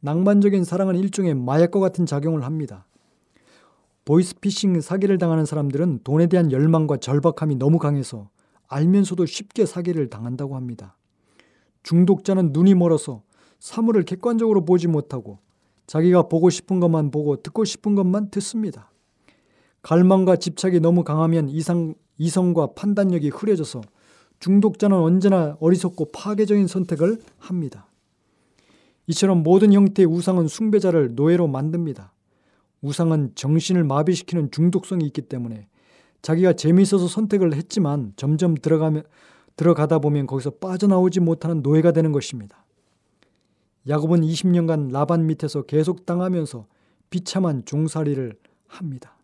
낭만적인 0.00 0.64
사랑은 0.64 0.94
일종의 0.96 1.34
마약과 1.34 1.80
같은 1.80 2.06
작용을 2.06 2.44
합니다. 2.44 2.86
보이스피싱 4.04 4.80
사기를 4.80 5.18
당하는 5.18 5.44
사람들은 5.44 6.00
돈에 6.04 6.28
대한 6.28 6.52
열망과 6.52 6.98
절박함이 6.98 7.56
너무 7.56 7.78
강해서 7.78 8.30
알면서도 8.68 9.26
쉽게 9.26 9.66
사기를 9.66 10.08
당한다고 10.08 10.54
합니다. 10.54 10.96
중독자는 11.82 12.52
눈이 12.52 12.74
멀어서 12.74 13.22
사물을 13.58 14.02
객관적으로 14.04 14.64
보지 14.64 14.88
못하고 14.88 15.38
자기가 15.86 16.28
보고 16.28 16.50
싶은 16.50 16.80
것만 16.80 17.10
보고 17.10 17.36
듣고 17.36 17.64
싶은 17.64 17.94
것만 17.94 18.30
듣습니다. 18.30 18.90
갈망과 19.82 20.36
집착이 20.36 20.80
너무 20.80 21.04
강하면 21.04 21.48
이상, 21.48 21.94
이성과 22.18 22.74
판단력이 22.74 23.28
흐려져서 23.28 23.82
중독자는 24.40 24.96
언제나 24.96 25.56
어리석고 25.60 26.10
파괴적인 26.12 26.66
선택을 26.66 27.20
합니다. 27.38 27.88
이처럼 29.06 29.42
모든 29.42 29.72
형태의 29.72 30.06
우상은 30.06 30.48
숭배자를 30.48 31.14
노예로 31.14 31.46
만듭니다. 31.46 32.12
우상은 32.82 33.32
정신을 33.34 33.84
마비시키는 33.84 34.50
중독성이 34.50 35.06
있기 35.06 35.22
때문에 35.22 35.68
자기가 36.22 36.54
재미있어서 36.54 37.06
선택을 37.06 37.54
했지만 37.54 38.12
점점 38.16 38.56
들어가면, 38.56 39.04
들어가다 39.54 40.00
보면 40.00 40.26
거기서 40.26 40.50
빠져나오지 40.50 41.20
못하는 41.20 41.62
노예가 41.62 41.92
되는 41.92 42.10
것입니다. 42.10 42.65
야곱은 43.88 44.22
20년간 44.22 44.90
라반 44.92 45.26
밑에서 45.26 45.62
계속 45.62 46.06
당하면서 46.06 46.66
비참한 47.10 47.64
종살이를 47.64 48.36
합니다. 48.66 49.16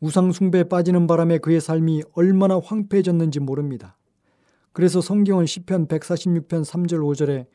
우상숭배에 0.00 0.64
빠지는 0.64 1.06
바람에 1.06 1.38
그의 1.38 1.60
삶이 1.60 2.02
얼마나 2.14 2.58
황폐해졌는지 2.58 3.40
모릅니다. 3.40 3.96
그래서 4.72 5.00
성경은 5.00 5.46
시편 5.46 5.88
146편 5.88 6.64
3절 6.64 7.00
5절에 7.00 7.46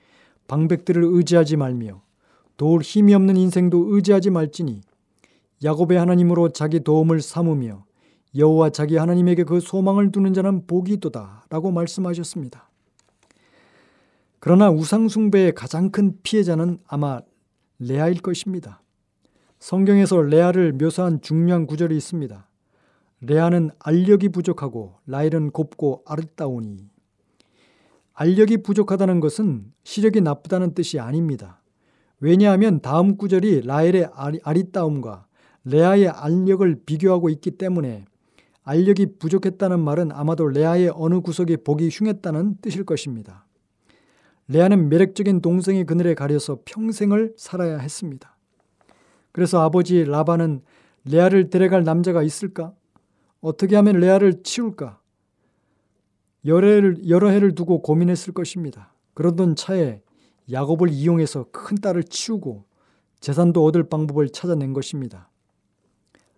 방백들을 0.48 1.04
의지하지 1.04 1.58
말며 1.58 2.04
도울 2.58 2.82
힘이 2.82 3.16
없는 3.16 3.36
인생도 3.36 3.96
의지하지 3.96 4.30
말지니 4.30 4.82
야곱의 5.64 5.98
하나님으로 5.98 6.50
자기 6.50 6.82
도움을 6.82 7.22
삼으며 7.22 7.86
여호와 8.36 8.70
자기 8.70 8.98
하나님에게 8.98 9.44
그 9.44 9.60
소망을 9.60 10.12
두는 10.12 10.34
자는 10.34 10.68
복이 10.68 10.94
있도다라고 10.94 11.72
말씀하셨습니다. 11.72 12.70
그러나 14.46 14.70
우상숭배의 14.70 15.56
가장 15.56 15.90
큰 15.90 16.20
피해자는 16.22 16.78
아마 16.86 17.20
레아일 17.80 18.22
것입니다. 18.22 18.84
성경에서 19.58 20.22
레아를 20.22 20.74
묘사한 20.74 21.20
중요한 21.20 21.66
구절이 21.66 21.98
있습니다. 21.98 22.48
레아는 23.22 23.72
알력이 23.80 24.30
부족하고 24.30 25.00
라일은 25.08 25.50
곱고 25.50 26.04
아름다우니 26.06 26.92
알력이 28.14 28.58
부족하다는 28.58 29.20
것은 29.20 29.74
시력이 29.84 30.22
나쁘다는 30.22 30.76
뜻이 30.76 31.00
아닙니다. 31.00 31.64
왜냐하면 32.20 32.82
다음 32.82 33.18
구절이 33.18 33.62
라헬의 33.62 34.10
아리따움과 34.44 35.26
레아의 35.64 36.10
알력을 36.10 36.82
비교하고 36.86 37.30
있기 37.30 37.50
때문에 37.50 38.06
알력이 38.62 39.18
부족했다는 39.18 39.80
말은 39.80 40.12
아마도 40.12 40.48
레아의 40.48 40.92
어느 40.94 41.20
구석이 41.22 41.58
보기 41.64 41.90
흉했다는 41.92 42.58
뜻일 42.62 42.84
것입니다. 42.84 43.45
레아는 44.48 44.90
매력적인 44.90 45.42
동생의 45.42 45.86
그늘에 45.86 46.14
가려서 46.14 46.60
평생을 46.66 47.34
살아야 47.38 47.78
했습니다. 47.78 48.38
그래서 49.32 49.62
아버지 49.62 50.04
라반은 50.04 50.62
레아를 51.06 51.50
데려갈 51.50 51.84
남자가 51.84 52.22
있을까? 52.22 52.74
어떻게 53.42 53.76
하면 53.76 54.00
레아를 54.00 54.44
치울까? 54.44 55.00
여러 56.46 56.68
해를, 56.68 57.10
여러 57.10 57.30
해를 57.30 57.56
두고 57.56 57.82
고민했을 57.82 58.34
것입니다. 58.34 58.94
그러던 59.16 59.56
차에 59.56 60.02
야곱을 60.52 60.90
이용해서 60.90 61.48
큰 61.52 61.78
딸을 61.78 62.04
치우고 62.04 62.66
재산도 63.20 63.66
얻을 63.66 63.90
방법을 63.90 64.30
찾아낸 64.30 64.74
것입니다. 64.74 65.30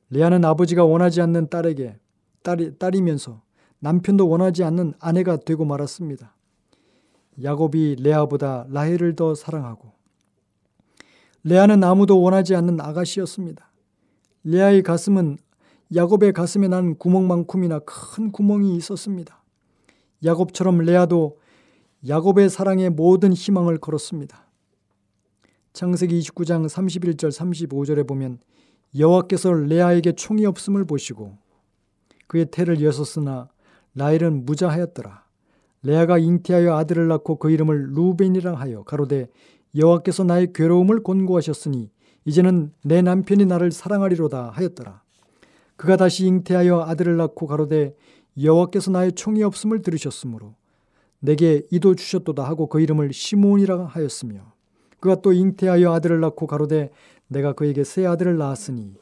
레아는 0.09 0.45
아버지가 0.45 0.85
원하지 0.85 1.21
않는 1.21 1.49
딸에게 1.49 1.97
딸이, 2.43 2.77
딸이면서 2.77 3.41
남편도 3.79 4.29
원하지 4.29 4.63
않는 4.63 4.93
아내가 4.99 5.35
되고 5.35 5.65
말았습니다. 5.65 6.36
야곱이 7.41 7.97
레아보다 7.99 8.65
라헬을 8.69 9.15
더 9.15 9.35
사랑하고 9.35 9.91
레아는 11.43 11.83
아무도 11.83 12.21
원하지 12.21 12.55
않는 12.55 12.81
아가씨였습니다. 12.81 13.71
레아의 14.43 14.83
가슴은 14.83 15.37
야곱의 15.95 16.33
가슴에 16.33 16.67
난 16.67 16.95
구멍만큼이나 16.95 17.79
큰 17.79 18.31
구멍이 18.31 18.75
있었습니다. 18.75 19.41
야곱처럼 20.25 20.79
레아도 20.79 21.37
야곱의 22.07 22.49
사랑에 22.49 22.89
모든 22.89 23.33
희망을 23.33 23.77
걸었습니다. 23.77 24.45
창세기 25.73 26.19
29장 26.19 26.67
31절 26.67 27.31
35절에 27.31 28.07
보면 28.07 28.39
여호와께서 28.97 29.53
레아에게 29.53 30.13
총이 30.13 30.45
없음을 30.45 30.85
보시고 30.85 31.37
그의 32.27 32.47
태를 32.51 32.81
여섰으나 32.81 33.47
라헬은 33.95 34.45
무자하였더라. 34.45 35.26
레아가 35.87 36.17
잉태하여 36.17 36.75
아들을 36.75 37.07
낳고 37.07 37.37
그 37.37 37.49
이름을 37.49 37.93
루벤이라 37.93 38.55
하여 38.55 38.83
가로되 38.83 39.29
여호와께서 39.73 40.25
나의 40.25 40.51
괴로움을 40.51 41.01
곤고하셨으니 41.01 41.89
이제는 42.25 42.73
내 42.83 43.01
남편이 43.01 43.45
나를 43.45 43.71
사랑하리로다 43.71 44.49
하였더라. 44.49 45.01
그가 45.77 45.95
다시 45.95 46.25
잉태하여 46.25 46.81
아들을 46.81 47.15
낳고 47.15 47.47
가로되 47.47 47.95
여호와께서 48.41 48.91
나의 48.91 49.13
총이 49.13 49.43
없음을 49.43 49.81
들으셨으므로 49.81 50.55
내게 51.19 51.61
이도 51.71 51.95
주셨도다 51.95 52.43
하고 52.43 52.67
그 52.67 52.81
이름을 52.81 53.13
시몬이라 53.13 53.85
하였으며 53.85 54.41
그가 54.99 55.21
또 55.21 55.31
잉태하여 55.31 55.93
아들을 55.93 56.19
낳고 56.19 56.47
가로되 56.47 56.91
내가 57.29 57.53
그에게 57.53 57.85
새 57.85 58.05
아들을 58.05 58.35
낳았으니 58.35 58.93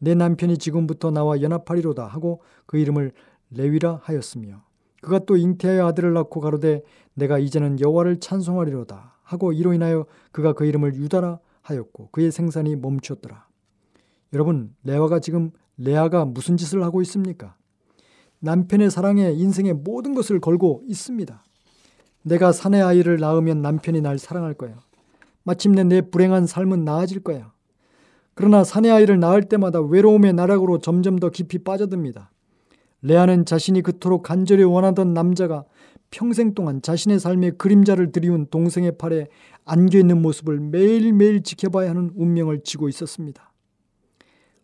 내 0.00 0.16
남편이 0.16 0.58
지금부터 0.58 1.12
나와 1.12 1.40
연합하리로다 1.40 2.04
하고 2.04 2.42
그 2.66 2.78
이름을 2.78 3.12
레위라 3.50 4.00
하였으며 4.02 4.71
그가 5.02 5.18
또 5.26 5.36
잉태하여 5.36 5.84
아들을 5.88 6.14
낳고 6.14 6.40
가로되 6.40 6.82
내가 7.14 7.38
이제는 7.38 7.80
여호와를 7.80 8.20
찬송하리로다 8.20 9.18
하고 9.22 9.52
이로 9.52 9.74
인하여 9.74 10.06
그가 10.30 10.54
그 10.54 10.64
이름을 10.64 10.94
유다라 10.94 11.40
하였고 11.60 12.08
그의 12.12 12.30
생산이 12.30 12.76
멈췄더라. 12.76 13.46
여러분 14.32 14.74
레아가 14.84 15.18
지금 15.18 15.50
레아가 15.76 16.24
무슨 16.24 16.56
짓을 16.56 16.82
하고 16.84 17.02
있습니까? 17.02 17.56
남편의 18.38 18.90
사랑에 18.90 19.32
인생의 19.32 19.74
모든 19.74 20.14
것을 20.14 20.40
걸고 20.40 20.82
있습니다. 20.86 21.42
내가 22.22 22.52
사내 22.52 22.80
아이를 22.80 23.18
낳으면 23.18 23.60
남편이 23.60 24.00
날 24.00 24.18
사랑할 24.18 24.54
거야. 24.54 24.76
마침내 25.42 25.82
내 25.82 26.00
불행한 26.00 26.46
삶은 26.46 26.84
나아질 26.84 27.24
거야. 27.24 27.52
그러나 28.34 28.62
사내 28.62 28.90
아이를 28.90 29.18
낳을 29.18 29.42
때마다 29.42 29.80
외로움의 29.80 30.32
나락으로 30.32 30.78
점점 30.78 31.18
더 31.18 31.28
깊이 31.28 31.58
빠져듭니다. 31.58 32.30
레아는 33.02 33.44
자신이 33.44 33.82
그토록 33.82 34.22
간절히 34.22 34.62
원하던 34.62 35.12
남자가 35.12 35.64
평생 36.10 36.54
동안 36.54 36.82
자신의 36.82 37.18
삶의 37.18 37.52
그림자를 37.58 38.12
들이운 38.12 38.46
동생의 38.46 38.98
팔에 38.98 39.28
안겨 39.64 39.98
있는 39.98 40.20
모습을 40.22 40.60
매일매일 40.60 41.42
지켜봐야 41.42 41.90
하는 41.90 42.12
운명을 42.14 42.62
지고 42.62 42.88
있었습니다. 42.88 43.52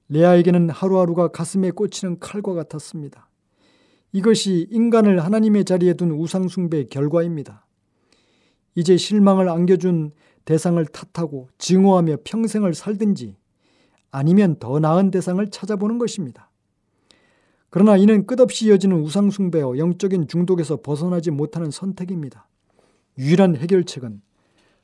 레아에게는 0.09 0.71
하루하루가 0.71 1.29
가슴에 1.29 1.71
꽂히는 1.71 2.19
칼과 2.21 2.55
같았습니다. 2.55 3.29
이것이 4.13 4.67
인간을 4.71 5.23
하나님의 5.23 5.65
자리에 5.65 5.95
둔 5.95 6.13
우상숭배의 6.13 6.89
결과입니다. 6.89 7.67
이제 8.75 8.97
실망을 8.97 9.49
안겨준 9.49 10.13
대상을 10.45 10.85
탓하고 10.87 11.49
증오하며 11.59 12.19
평생을 12.25 12.75
살든지 12.75 13.37
아니면 14.11 14.57
더 14.59 14.79
나은 14.79 15.11
대상을 15.11 15.47
찾아보는 15.51 15.99
것입니다. 15.99 16.48
그러나 17.71 17.97
이는 17.97 18.27
끝없이 18.27 18.67
이어지는 18.67 18.99
우상숭배와 19.01 19.77
영적인 19.77 20.29
중독에서 20.29 20.81
벗어나지 20.81 21.31
못하는 21.31 21.71
선택입니다. 21.71 22.49
유일한 23.19 23.57
해결책은 23.57 24.23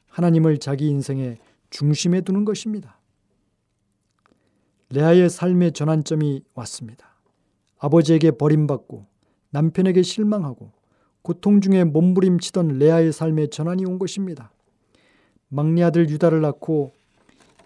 하나님을 0.09 0.59
자기 0.59 0.89
인생의 0.89 1.39
중심에 1.71 2.21
두는 2.21 2.45
것입니다. 2.45 2.99
레아의 4.91 5.31
삶의 5.31 5.73
전환점이 5.73 6.43
왔습니다. 6.55 7.17
아버지에게 7.79 8.33
버림받고 8.33 9.07
남편에게 9.51 10.03
실망하고 10.03 10.73
고통 11.23 11.61
중에 11.61 11.85
몸부림치던 11.85 12.79
레아의 12.79 13.13
삶의 13.13 13.49
전환이 13.51 13.87
온 13.87 13.99
것입니다. 13.99 14.53
막내 15.49 15.83
아들 15.83 16.09
유다를 16.11 16.43
낳고 16.43 16.93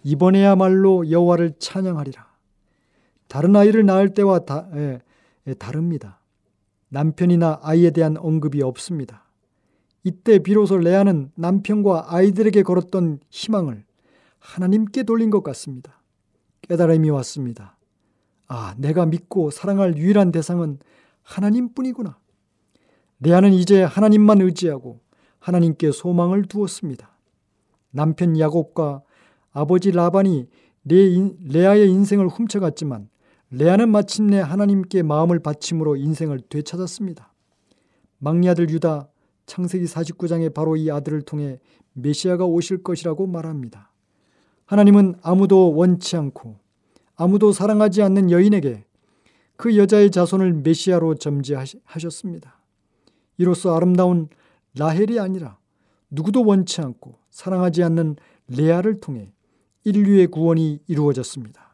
이번에야말로 0.05 1.11
여호와를 1.11 1.55
찬양하리라. 1.59 2.29
다른 3.27 3.57
아이를 3.57 3.85
낳을 3.85 4.15
때와 4.15 4.41
다, 4.41 4.69
에, 4.75 4.79
에, 4.81 5.01
다릅니다. 5.55 6.21
남편이나 6.91 7.61
아이에 7.63 7.91
대한 7.91 8.17
언급이 8.17 8.63
없습니다. 8.63 9.25
이때 10.05 10.39
비로소 10.39 10.77
레아는 10.77 11.33
남편과 11.35 12.15
아이들에게 12.15 12.63
걸었던 12.63 13.21
희망을 13.31 13.85
하나님께 14.39 15.03
돌린 15.03 15.31
것 15.31 15.43
같습니다. 15.43 16.01
깨달음이 16.63 17.11
왔습니다. 17.11 17.77
아, 18.47 18.75
내가 18.79 19.05
믿고 19.07 19.51
사랑할 19.51 19.97
유일한 19.97 20.33
대상은 20.33 20.79
하나님 21.23 21.75
뿐이구나. 21.75 22.19
레아는 23.21 23.53
이제 23.53 23.83
하나님만 23.83 24.41
의지하고 24.41 25.01
하나님께 25.41 25.93
소망을 25.93 26.45
두었습니다. 26.45 27.11
남편 27.91 28.39
야곱과 28.39 29.03
아버지 29.53 29.91
라반이 29.91 30.49
레아의 30.85 31.91
인생을 31.91 32.29
훔쳐갔지만 32.29 33.09
레아는 33.51 33.89
마침내 33.89 34.41
하나님께 34.41 35.03
마음을 35.03 35.39
바침으로 35.39 35.97
인생을 35.97 36.41
되찾았습니다. 36.51 37.33
막내 38.19 38.49
아들 38.49 38.69
유다 38.69 39.09
창세기 39.47 39.87
49장에 39.87 40.53
바로 40.53 40.77
이 40.77 40.91
아들을 40.91 41.23
통해 41.23 41.59
메시아가 41.95 42.45
오실 42.45 42.83
것이라고 42.83 43.27
말합니다. 43.27 43.91
하나님은 44.67 45.17
아무도 45.23 45.75
원치 45.75 46.17
않고 46.17 46.57
아무도 47.17 47.53
사랑하지 47.53 48.03
않는 48.03 48.31
여인에게 48.31 48.85
그 49.57 49.77
여자의 49.77 50.11
자손을 50.11 50.53
메시아로 50.53 51.15
점지하셨습니다. 51.15 52.61
이로써 53.39 53.75
아름다운 53.75 54.29
라헬이 54.77 55.19
아니라 55.19 55.59
누구도 56.11 56.45
원치 56.45 56.83
않고 56.83 57.15
사랑하지 57.31 57.83
않는 57.83 58.17
레아를 58.49 59.01
통해 59.01 59.33
인류의 59.85 60.27
구원이 60.27 60.81
이루어졌습니다. 60.87 61.68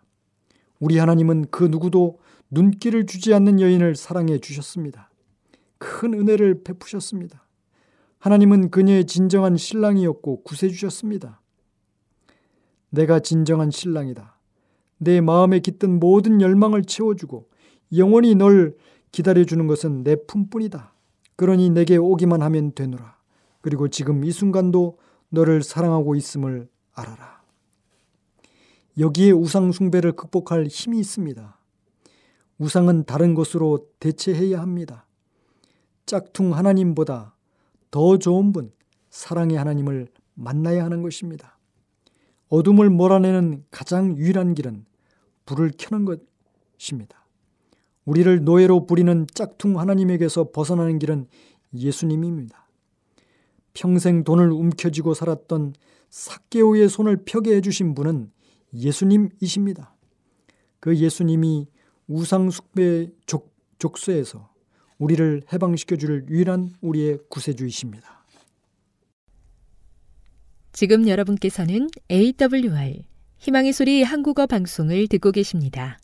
우리 0.80 0.98
하나님은 0.98 1.46
그 1.50 1.64
누구도 1.64 2.18
눈길을 2.50 3.06
주지 3.06 3.34
않는 3.34 3.60
여인을 3.60 3.96
사랑해 3.96 4.38
주셨습니다. 4.38 5.10
큰 5.78 6.14
은혜를 6.14 6.62
베푸셨습니다. 6.62 7.44
하나님은 8.18 8.70
그녀의 8.70 9.04
진정한 9.06 9.56
신랑이었고 9.56 10.42
구세주셨습니다. 10.44 11.40
내가 12.90 13.20
진정한 13.20 13.70
신랑이다. 13.70 14.38
내 14.98 15.20
마음에 15.20 15.58
깃든 15.58 16.00
모든 16.00 16.40
열망을 16.40 16.84
채워주고 16.84 17.48
영원히 17.96 18.34
널 18.34 18.76
기다려주는 19.12 19.66
것은 19.66 20.04
내 20.04 20.16
품뿐이다. 20.16 20.94
그러니 21.37 21.70
내게 21.70 21.96
오기만 21.96 22.42
하면 22.42 22.72
되노라. 22.74 23.16
그리고 23.60 23.88
지금 23.88 24.24
이 24.24 24.30
순간도 24.30 24.98
너를 25.30 25.62
사랑하고 25.62 26.14
있음을 26.14 26.68
알아라. 26.94 27.33
여기에 28.98 29.33
우상 29.33 29.72
숭배를 29.72 30.12
극복할 30.12 30.66
힘이 30.66 31.00
있습니다. 31.00 31.59
우상은 32.59 33.04
다른 33.04 33.35
것으로 33.35 33.88
대체해야 33.98 34.61
합니다. 34.61 35.07
짝퉁 36.07 36.54
하나님보다 36.54 37.35
더 37.90 38.18
좋은 38.18 38.52
분, 38.52 38.72
사랑의 39.11 39.57
하나님을 39.57 40.09
만나야 40.35 40.85
하는 40.85 41.02
것입니다. 41.02 41.59
어둠을 42.48 42.90
몰아내는 42.90 43.64
가장 43.70 44.16
유일한 44.16 44.54
길은 44.54 44.85
불을 45.46 45.72
켜는 45.76 46.04
것입니다. 46.04 47.24
우리를 48.04 48.44
노예로 48.44 48.87
부리는 48.87 49.26
짝퉁 49.33 49.78
하나님에게서 49.78 50.50
벗어나는 50.52 50.98
길은 50.98 51.26
예수님입니다. 51.74 52.68
평생 53.72 54.22
돈을 54.22 54.52
움켜쥐고 54.52 55.14
살았던 55.14 55.74
사개오의 56.11 56.88
손을 56.88 57.24
펴게 57.24 57.57
해주신 57.57 57.94
분은 57.94 58.30
예수님이십니다. 58.74 59.94
그 60.80 60.96
예수님이 60.96 61.68
우상숭배 62.06 63.08
족쇄에서 63.78 64.50
우리를 64.98 65.42
해방시켜 65.52 65.96
줄 65.96 66.26
유일한 66.28 66.74
우리의 66.80 67.18
구세주이십니다. 67.28 68.24
지금 70.72 71.08
여러분께서는 71.08 71.88
AWR 72.10 73.04
희망의 73.38 73.72
소리 73.72 74.02
한국어 74.02 74.46
방송을 74.46 75.06
듣고 75.08 75.30
계십니다. 75.30 75.98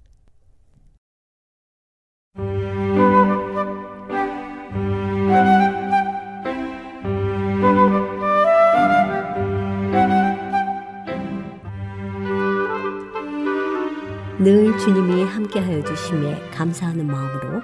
늘 14.42 14.79
주님이 14.79 15.22
함께하여 15.24 15.85
주심에 15.85 16.48
감사하는 16.48 17.07
마음으로 17.07 17.61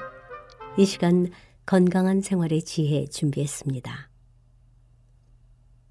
이 0.77 0.85
시간 0.85 1.31
건강한 1.65 2.21
생활의 2.21 2.65
지혜 2.65 3.07
준비했습니다. 3.07 4.11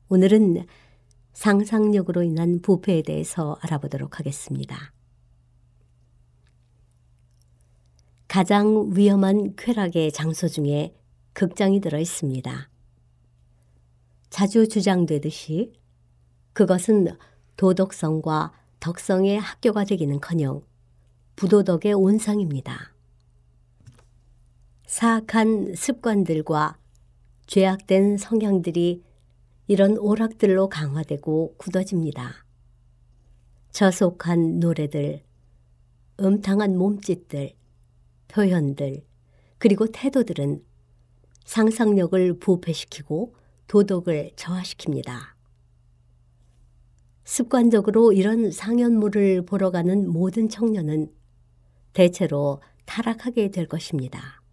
오늘은 0.10 0.68
상상력으로 1.34 2.22
인한 2.22 2.62
부패에 2.62 3.02
대해서 3.02 3.58
알아보도록 3.62 4.20
하겠습니다. 4.20 4.94
가장 8.28 8.92
위험한 8.94 9.56
쾌락의 9.56 10.12
장소 10.12 10.48
중에 10.48 10.94
극장이 11.34 11.82
들어 11.82 11.98
있습니다. 11.98 12.70
자주 14.30 14.68
주장되듯이 14.68 15.74
그것은 16.54 17.18
도덕성과 17.58 18.54
덕성의 18.80 19.40
학교가 19.40 19.84
되기는 19.86 20.22
커녕 20.22 20.62
부도덕의 21.36 21.94
온상입니다. 21.94 22.94
사악한 24.88 25.76
습관들과 25.76 26.78
죄악된 27.48 28.18
성향들이 28.18 29.04
이런 29.68 29.98
오락들로 29.98 30.70
강화되고 30.70 31.56
굳어집니다. 31.58 32.46
저속한 33.72 34.60
노래들, 34.60 35.24
음탕한 36.22 36.78
몸짓들, 36.78 37.52
표현들, 38.30 39.04
그리고 39.58 39.88
태도들은 39.88 40.64
상상력을 41.44 42.40
부패시키고 42.40 43.36
도덕을 43.68 44.32
저하시킵니다. 44.38 45.36
습관적으로 47.26 48.14
이런 48.14 48.52
상연물을 48.52 49.46
보러 49.46 49.72
가는 49.72 50.10
모든 50.10 50.48
청년은 50.48 51.12
대체로 51.96 52.62
타락하게 52.86 53.50
될 53.50 53.68
것입니다. 53.68 54.44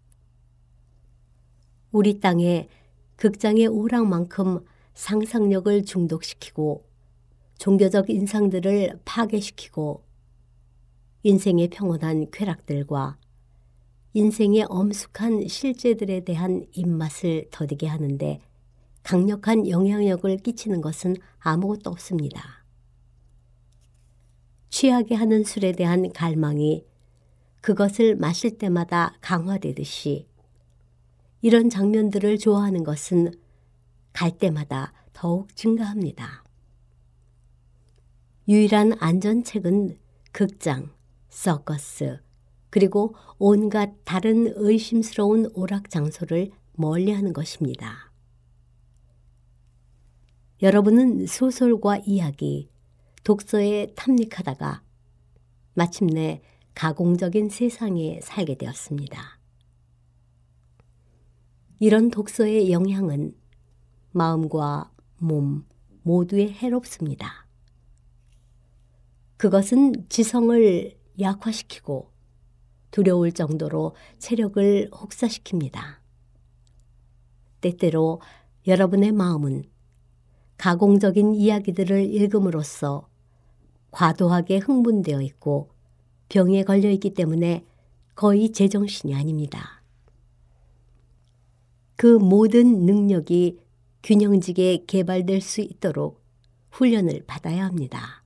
우리 1.90 2.20
땅에 2.20 2.68
극장의 3.16 3.66
오락만큼 3.66 4.64
상상력을 4.94 5.84
중독시키고 5.84 6.88
종교적 7.58 8.08
인상들을 8.08 9.00
파괴시키고 9.04 10.04
인생의 11.24 11.68
평온한 11.68 12.30
쾌락들과 12.30 13.18
인생의 14.14 14.66
엄숙한 14.68 15.46
실제들에 15.48 16.20
대한 16.24 16.66
입맛을 16.72 17.48
더디게 17.50 17.86
하는데 17.86 18.40
강력한 19.02 19.68
영향력을 19.68 20.36
끼치는 20.38 20.80
것은 20.80 21.16
아무것도 21.38 21.90
없습니다. 21.90 22.64
취하게 24.70 25.16
하는 25.16 25.44
술에 25.44 25.72
대한 25.72 26.12
갈망이 26.12 26.84
그것을 27.62 28.16
마실 28.16 28.58
때마다 28.58 29.16
강화되듯이 29.20 30.28
이런 31.40 31.70
장면들을 31.70 32.38
좋아하는 32.38 32.84
것은 32.84 33.32
갈 34.12 34.36
때마다 34.36 34.92
더욱 35.12 35.54
증가합니다. 35.56 36.44
유일한 38.48 38.92
안전책은 38.98 39.96
극장, 40.32 40.90
서커스, 41.30 42.20
그리고 42.68 43.14
온갖 43.38 43.92
다른 44.04 44.52
의심스러운 44.56 45.50
오락 45.54 45.88
장소를 45.88 46.50
멀리 46.72 47.12
하는 47.12 47.32
것입니다. 47.32 48.10
여러분은 50.62 51.26
소설과 51.26 51.98
이야기, 52.06 52.70
독서에 53.22 53.92
탐닉하다가 53.94 54.82
마침내 55.74 56.42
가공적인 56.74 57.48
세상에 57.48 58.20
살게 58.22 58.56
되었습니다. 58.56 59.38
이런 61.78 62.10
독서의 62.10 62.70
영향은 62.70 63.34
마음과 64.12 64.92
몸 65.18 65.66
모두에 66.02 66.48
해롭습니다. 66.48 67.46
그것은 69.36 70.08
지성을 70.08 70.96
약화시키고 71.20 72.10
두려울 72.90 73.32
정도로 73.32 73.94
체력을 74.18 74.90
혹사시킵니다. 74.90 75.80
때때로 77.60 78.20
여러분의 78.66 79.12
마음은 79.12 79.64
가공적인 80.58 81.34
이야기들을 81.34 82.14
읽음으로써 82.14 83.08
과도하게 83.90 84.58
흥분되어 84.58 85.20
있고 85.22 85.71
병에 86.32 86.64
걸려 86.64 86.88
있기 86.88 87.12
때문에 87.12 87.62
거의 88.14 88.52
제정신이 88.52 89.14
아닙니다. 89.14 89.82
그 91.94 92.06
모든 92.06 92.86
능력이 92.86 93.58
균형지게 94.02 94.84
개발될 94.86 95.42
수 95.42 95.60
있도록 95.60 96.24
훈련을 96.70 97.24
받아야 97.26 97.66
합니다. 97.66 98.24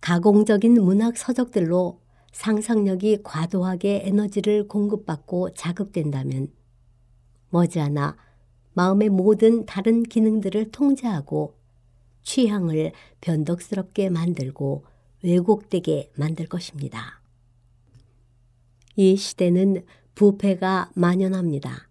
가공적인 0.00 0.74
문학 0.74 1.16
서적들로 1.16 2.00
상상력이 2.30 3.24
과도하게 3.24 4.02
에너지를 4.04 4.68
공급받고 4.68 5.54
자극된다면 5.54 6.52
머지않아 7.50 8.16
마음의 8.74 9.08
모든 9.08 9.66
다른 9.66 10.04
기능들을 10.04 10.70
통제하고 10.70 11.56
취향을 12.22 12.92
변덕스럽게 13.20 14.08
만들고 14.10 14.84
왜곡되게 15.22 16.10
만들 16.16 16.46
것입니다. 16.46 17.20
이 18.96 19.16
시대는 19.16 19.84
부패가 20.14 20.90
만연합니다. 20.94 21.88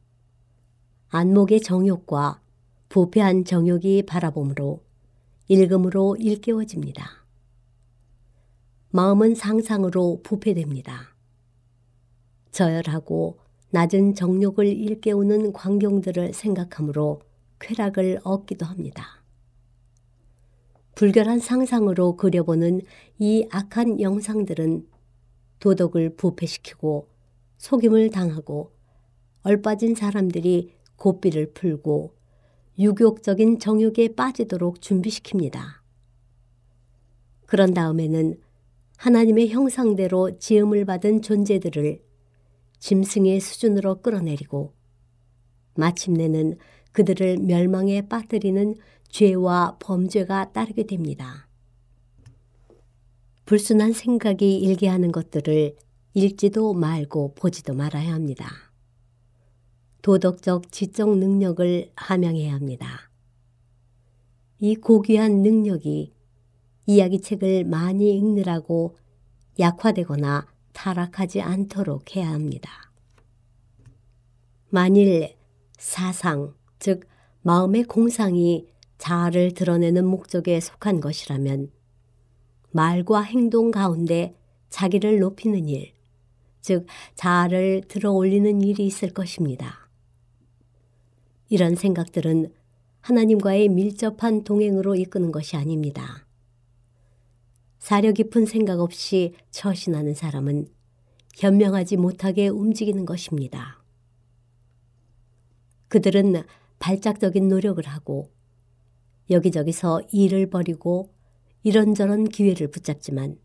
안목의 1.09 1.61
정욕과 1.61 2.41
부패한 2.89 3.45
정욕이 3.45 4.03
바라봄으로 4.03 4.83
일금으로 5.47 6.15
일깨워집니다. 6.17 7.25
마음은 8.89 9.35
상상으로 9.35 10.21
부패됩니다. 10.23 11.15
저열하고 12.51 13.39
낮은 13.71 14.15
정욕을 14.15 14.67
일깨우는 14.67 15.51
광경들을 15.51 16.33
생각하므로 16.33 17.21
쾌락을 17.59 18.21
얻기도 18.23 18.65
합니다. 18.65 19.24
불결한 20.95 21.39
상상으로 21.39 22.15
그려보는 22.15 22.81
이 23.19 23.47
악한 23.51 23.99
영상들은 23.99 24.87
도덕을 25.59 26.15
부패시키고 26.15 27.09
속임을 27.57 28.09
당하고 28.09 28.71
얼빠진 29.43 29.93
사람들이 29.93 30.73
고삐를 30.95 31.51
풀고 31.53 32.15
유욕적인 32.79 33.59
정욕에 33.59 34.15
빠지도록 34.15 34.79
준비시킵니다. 34.79 35.59
그런 37.45 37.73
다음에는 37.73 38.39
하나님의 38.97 39.49
형상대로 39.49 40.37
지음을 40.39 40.85
받은 40.85 41.21
존재들을 41.21 42.01
짐승의 42.79 43.39
수준으로 43.39 44.01
끌어내리고 44.01 44.73
마침내는 45.75 46.57
그들을 46.93 47.37
멸망에 47.39 48.07
빠뜨리는 48.07 48.75
죄와 49.15 49.77
범죄가 49.79 50.51
따르게 50.51 50.83
됩니다. 50.83 51.47
불순한 53.45 53.93
생각이 53.93 54.57
일게 54.57 54.89
하는 54.89 55.13
것들을 55.13 55.77
읽지도 56.15 56.73
말고 56.73 57.33
보지도 57.35 57.73
말아야 57.75 58.13
합니다. 58.13 58.49
도덕적 60.01 60.69
지적 60.69 61.17
능력을 61.17 61.93
함양해야 61.95 62.55
합니다. 62.55 63.09
이 64.59 64.75
고귀한 64.75 65.43
능력이 65.43 66.13
이야기책을 66.85 67.63
많이 67.63 68.17
읽느라고 68.17 68.97
약화되거나 69.57 70.45
타락하지 70.73 71.39
않도록 71.39 72.17
해야 72.17 72.33
합니다. 72.33 72.91
만일 74.67 75.37
사상, 75.77 76.53
즉 76.79 77.07
마음의 77.43 77.85
공상이 77.85 78.74
자아를 78.97 79.53
드러내는 79.53 80.05
목적에 80.05 80.59
속한 80.59 81.01
것이라면 81.01 81.71
말과 82.71 83.21
행동 83.21 83.71
가운데 83.71 84.35
자기를 84.69 85.19
높이는 85.19 85.67
일, 85.69 85.93
즉 86.61 86.85
자아를 87.15 87.83
들어 87.87 88.11
올리는 88.11 88.61
일이 88.61 88.85
있을 88.85 89.09
것입니다. 89.09 89.89
이런 91.47 91.75
생각들은 91.75 92.51
하나님과의 93.01 93.69
밀접한 93.69 94.43
동행으로 94.43 94.95
이끄는 94.95 95.31
것이 95.31 95.55
아닙니다. 95.55 96.25
사려 97.77 98.11
깊은 98.11 98.47
생각 98.47 98.79
없이 98.79 99.35
처신하는 99.51 100.15
사람은 100.15 100.67
현명하지 101.35 101.97
못하게 101.97 102.47
움직이는 102.47 103.05
것입니다. 103.05 103.83
그들은 105.87 106.43
발작적인 106.79 107.47
노력을 107.47 107.85
하고 107.85 108.34
여기저기서 109.29 110.01
일을 110.11 110.49
벌이고 110.49 111.09
이런저런 111.63 112.25
기회를 112.25 112.69
붙잡지만 112.69 113.37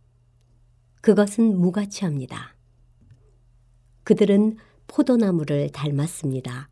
그것은 1.00 1.58
무가치합니다. 1.58 2.54
그들은 4.04 4.56
포도나무를 4.86 5.70
닮았습니다. 5.70 6.68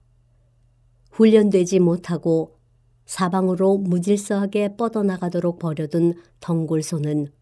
훈련되지 1.12 1.80
못하고 1.80 2.58
사방으로 3.06 3.78
무질서하게 3.78 4.76
뻗어나가도록 4.76 5.58
버려둔 5.58 6.14
덩굴손은 6.40 7.32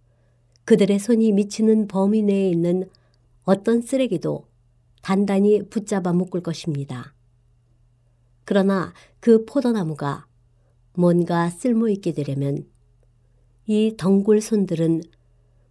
그들의 0.64 0.98
손이 0.98 1.32
미치는 1.32 1.88
범위 1.88 2.22
내에 2.22 2.48
있는 2.50 2.88
어떤 3.44 3.80
쓰레기도 3.82 4.46
단단히 5.02 5.68
붙잡아 5.68 6.12
묶을 6.12 6.42
것입니다. 6.42 7.14
그러나 8.44 8.92
그 9.20 9.44
포도나무가 9.44 10.25
뭔가 10.96 11.50
쓸모있게 11.50 12.12
되려면 12.12 12.66
이 13.66 13.94
덩굴 13.96 14.40
손들은 14.40 15.02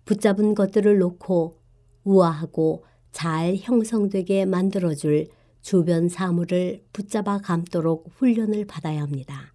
붙잡은 0.05 0.53
것들을 0.53 0.97
놓고 0.99 1.59
우아하고 2.03 2.85
잘 3.11 3.55
형성되게 3.55 4.45
만들어줄 4.45 5.27
주변 5.61 6.09
사물을 6.09 6.83
붙잡아 6.93 7.39
감도록 7.39 8.11
훈련을 8.15 8.65
받아야 8.65 9.01
합니다. 9.01 9.53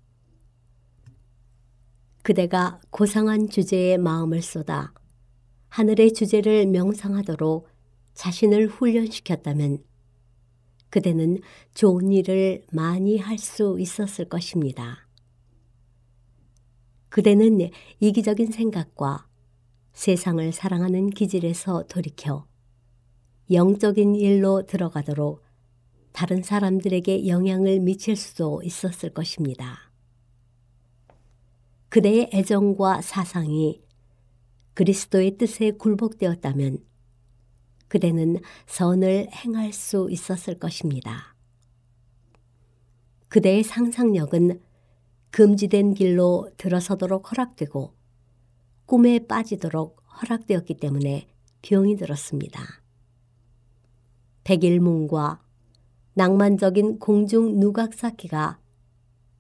그대가 2.23 2.81
고상한 2.91 3.49
주제에 3.49 3.97
마음을 3.97 4.43
쏟아 4.43 4.93
하늘의 5.69 6.15
주제를 6.15 6.67
명상하도록 6.67 7.69
자신을 8.15 8.67
훈련시켰다면 8.67 9.79
그대는 10.91 11.39
좋은 11.75 12.11
일을 12.11 12.65
많이 12.73 13.19
할 13.19 13.39
수 13.39 13.77
있었을 13.79 14.25
것입니다. 14.25 15.10
그대는 17.11 17.71
이기적인 17.99 18.53
생각과 18.53 19.27
세상을 19.93 20.53
사랑하는 20.53 21.11
기질에서 21.11 21.85
돌이켜 21.89 22.47
영적인 23.51 24.15
일로 24.15 24.65
들어가도록 24.65 25.43
다른 26.13 26.43
사람들에게 26.43 27.27
영향을 27.27 27.81
미칠 27.81 28.15
수도 28.15 28.63
있었을 28.63 29.11
것입니다. 29.11 29.91
그대의 31.89 32.31
애정과 32.33 33.03
사상이 33.03 33.83
그리스도의 34.75 35.37
뜻에 35.37 35.73
굴복되었다면 35.73 36.79
그대는 37.89 38.41
선을 38.67 39.29
행할 39.33 39.73
수 39.73 40.07
있었을 40.11 40.61
것입니다. 40.61 41.35
그대의 43.27 43.65
상상력은 43.65 44.61
금지된 45.31 45.95
길로 45.95 46.51
들어서도록 46.57 47.31
허락되고 47.31 47.95
꿈에 48.87 49.27
빠지도록 49.27 50.03
허락되었기 50.23 50.75
때문에 50.75 51.29
병이 51.63 51.97
들었습니다. 51.97 52.61
백일몽과 54.45 55.41
낭만적인 56.15 56.99
공중 56.99 57.61
누각 57.61 57.95
쌓기가 57.95 58.59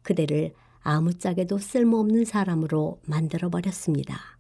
그대를 0.03 0.55
아무짝에도 0.81 1.59
쓸모없는 1.59 2.24
사람으로 2.24 3.00
만들어버렸습니다. 3.07 4.38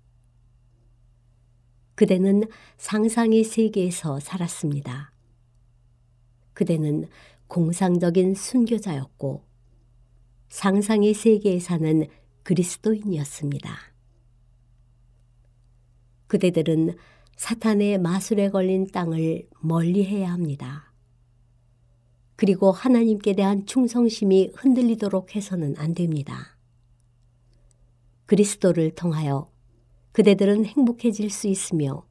그대는 1.96 2.44
상상의 2.78 3.44
세계에서 3.44 4.20
살았습니다. 4.20 5.12
그대는 6.54 7.08
공상적인 7.46 8.34
순교자였고 8.34 9.49
상상의 10.50 11.14
세계에 11.14 11.60
사는 11.60 12.06
그리스도인이었습니다. 12.42 13.78
그대들은 16.26 16.96
사탄의 17.36 17.98
마술에 17.98 18.50
걸린 18.50 18.86
땅을 18.86 19.48
멀리 19.60 20.04
해야 20.04 20.32
합니다. 20.32 20.92
그리고 22.36 22.72
하나님께 22.72 23.34
대한 23.34 23.64
충성심이 23.64 24.52
흔들리도록 24.54 25.36
해서는 25.36 25.76
안 25.78 25.94
됩니다. 25.94 26.58
그리스도를 28.26 28.94
통하여 28.94 29.50
그대들은 30.12 30.66
행복해질 30.66 31.30
수 31.30 31.46
있으며 31.46 32.06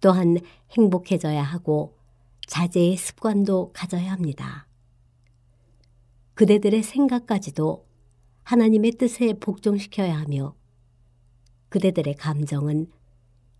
또한 0.00 0.38
행복해져야 0.70 1.42
하고 1.42 1.98
자제의 2.46 2.96
습관도 2.96 3.72
가져야 3.72 4.12
합니다. 4.12 4.66
그대들의 6.34 6.82
생각까지도 6.82 7.86
하나님의 8.44 8.92
뜻에 8.92 9.34
복종시켜야 9.34 10.18
하며 10.18 10.54
그대들의 11.68 12.14
감정은 12.16 12.90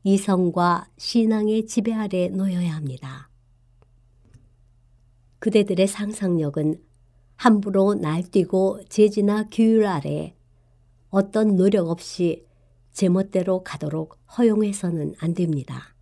이성과 0.04 0.88
신앙의 0.96 1.66
지배 1.66 1.92
아래 1.92 2.28
놓여야 2.28 2.74
합니다. 2.74 3.30
그대들의 5.38 5.86
상상력은 5.86 6.82
함부로 7.36 7.94
날뛰고 7.94 8.84
재지나 8.88 9.48
규율 9.50 9.86
아래 9.86 10.34
어떤 11.10 11.56
노력 11.56 11.88
없이 11.88 12.46
제멋대로 12.92 13.62
가도록 13.62 14.18
허용해서는 14.36 15.14
안 15.18 15.34
됩니다. 15.34 15.94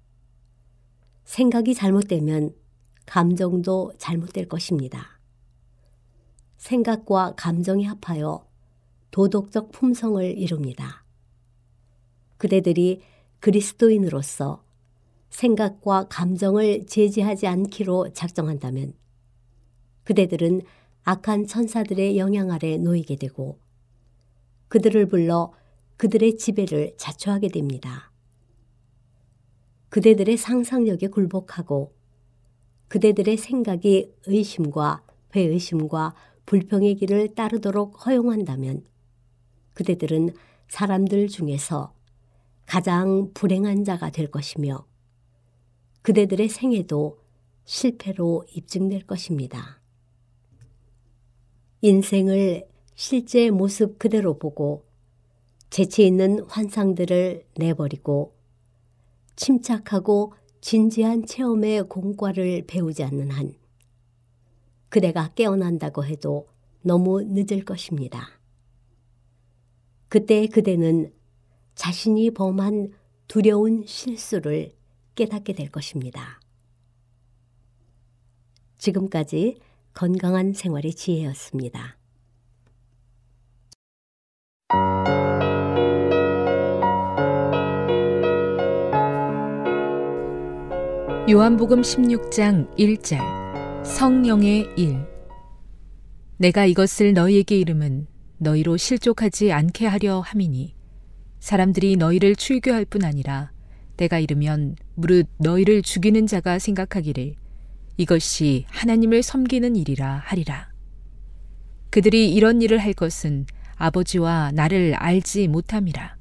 생각이 1.25 1.75
잘못되면 1.75 2.55
감정도 3.07 3.93
잘못될 3.99 4.49
것입니다. 4.49 5.10
생각과 6.61 7.35
감정이 7.37 7.85
합하여 7.85 8.47
도덕적 9.11 9.73
품성을 9.73 10.23
이룹니다. 10.39 11.05
그대들이 12.37 13.01
그리스도인으로서 13.41 14.63
생각과 15.31 16.09
감정을 16.09 16.87
제지하지 16.87 17.47
않기로 17.47 18.13
작정한다면 18.13 18.93
그대들은 20.05 20.61
악한 21.05 21.47
천사들의 21.47 22.19
영향 22.19 22.51
아래 22.51 22.77
놓이게 22.77 23.17
되고 23.17 23.59
그들을 24.69 25.07
불러 25.07 25.53
그들의 25.97 26.37
지배를 26.37 26.95
자초하게 26.99 27.49
됩니다. 27.49 28.13
그대들의 29.89 30.37
상상력에 30.37 31.09
굴복하고 31.09 31.95
그대들의 32.89 33.37
생각이 33.39 34.13
의심과 34.27 35.05
회의심과 35.35 36.15
불평의 36.47 36.97
길을 36.97 37.35
따르도록 37.35 38.07
허용한다면 38.07 38.85
그대들은 39.75 40.31
사람들 40.69 41.29
중에서 41.29 41.95
가장 42.67 43.33
불행한 43.35 43.85
자가 43.85 44.11
될 44.11 44.31
것이며 44.31 44.87
그대들의 46.03 46.49
생애도 46.49 47.19
실패로 47.65 48.45
입증될 48.53 49.07
것입니다. 49.07 49.81
인생을 51.83 52.69
실제 52.95 53.51
모습 53.51 53.99
그대로 53.99 54.39
보고 54.39 54.85
재치 55.71 56.07
있는 56.07 56.41
환상들을 56.49 57.47
내버리고 57.57 58.35
침착하고 59.37 60.35
진지한 60.61 61.25
체험의 61.25 61.89
공과를 61.89 62.67
배우지 62.67 63.03
않는 63.05 63.31
한 63.31 63.55
그대가 64.91 65.29
깨어난다고 65.35 66.05
해도 66.05 66.49
너무 66.83 67.23
늦을 67.23 67.65
것입니다. 67.65 68.29
그때 70.09 70.47
그대는 70.49 71.13
자신이 71.77 72.33
범한 72.33 72.93
두려운 73.29 73.85
실수를 73.87 74.73
깨닫게 75.15 75.55
될 75.55 75.71
것입니다. 75.71 76.41
지금까지 78.79 79.59
건강한 79.95 80.53
생활의 80.53 80.95
지혜였습니다. 80.95 81.97
요한복음 91.29 91.83
16장 91.83 92.77
1절 92.77 93.40
성령의 93.91 94.69
일 94.77 95.05
내가 96.39 96.65
이것을 96.65 97.13
너희에게 97.13 97.59
이름은 97.59 98.07
너희로 98.39 98.77
실족하지 98.77 99.53
않게 99.53 99.87
하려 99.87 100.21
함이니 100.21 100.75
사람들이 101.41 101.97
너희를 101.97 102.37
출교할 102.37 102.85
뿐 102.87 103.05
아니라 103.05 103.51
때가 103.97 104.19
이르면 104.19 104.77
무릇 104.95 105.29
너희를 105.39 105.83
죽이는 105.83 106.27
자가 106.27 106.59
생각하기를 106.59 107.35
이것이 107.99 108.65
하나님을 108.69 109.23
섬기는 109.23 109.77
일이라 109.77 110.23
하리라. 110.25 110.71
그들이 111.91 112.33
이런 112.33 112.63
일을 112.63 112.79
할 112.79 112.95
것은 112.95 113.45
아버지와 113.75 114.53
나를 114.55 114.95
알지 114.95 115.49
못함이라. 115.49 116.17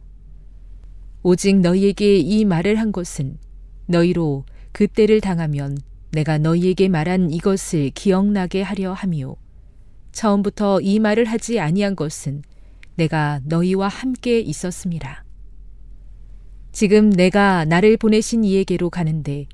오직 1.23 1.60
너희에게 1.60 2.17
이 2.17 2.43
말을 2.43 2.77
한 2.77 2.91
것은 2.91 3.38
너희로 3.86 4.45
그때를 4.73 5.21
당하면 5.21 5.77
내가 6.11 6.37
너희에게 6.37 6.89
말한 6.89 7.29
이것을 7.31 7.91
기억나게 7.91 8.61
하려 8.61 8.93
함이요. 8.93 9.35
처음부터 10.11 10.81
이 10.81 10.99
말을 10.99 11.25
하지 11.25 11.59
아니한 11.59 11.95
것은 11.95 12.41
내가 12.95 13.39
너희와 13.45 13.87
함께 13.87 14.39
있었음이라. 14.39 15.23
지금 16.71 17.09
내가 17.09 17.65
나를 17.65 17.97
보내신 17.97 18.43
이에게로 18.43 18.89
가는데 18.89 19.47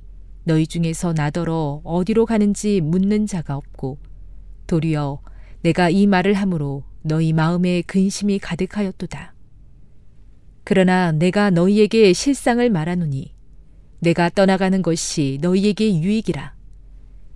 너희 0.43 0.65
중에서 0.65 1.13
나더러 1.13 1.81
어디로 1.83 2.25
가는지 2.25 2.81
묻는 2.81 3.25
자가 3.25 3.55
없고 3.55 3.97
도리어 4.67 5.19
내가 5.61 5.89
이 5.89 6.07
말을 6.07 6.33
함으로 6.33 6.83
너희 7.01 7.33
마음에 7.33 7.81
근심이 7.81 8.39
가득하였도다. 8.39 9.33
그러나 10.63 11.11
내가 11.11 11.51
너희에게 11.51 12.13
실상을 12.13 12.67
말하노니 12.69 13.34
내가 14.05 14.29
떠나가는 14.29 14.83
것이 14.83 15.39
너희에게 15.41 15.99
유익이라. 15.99 16.53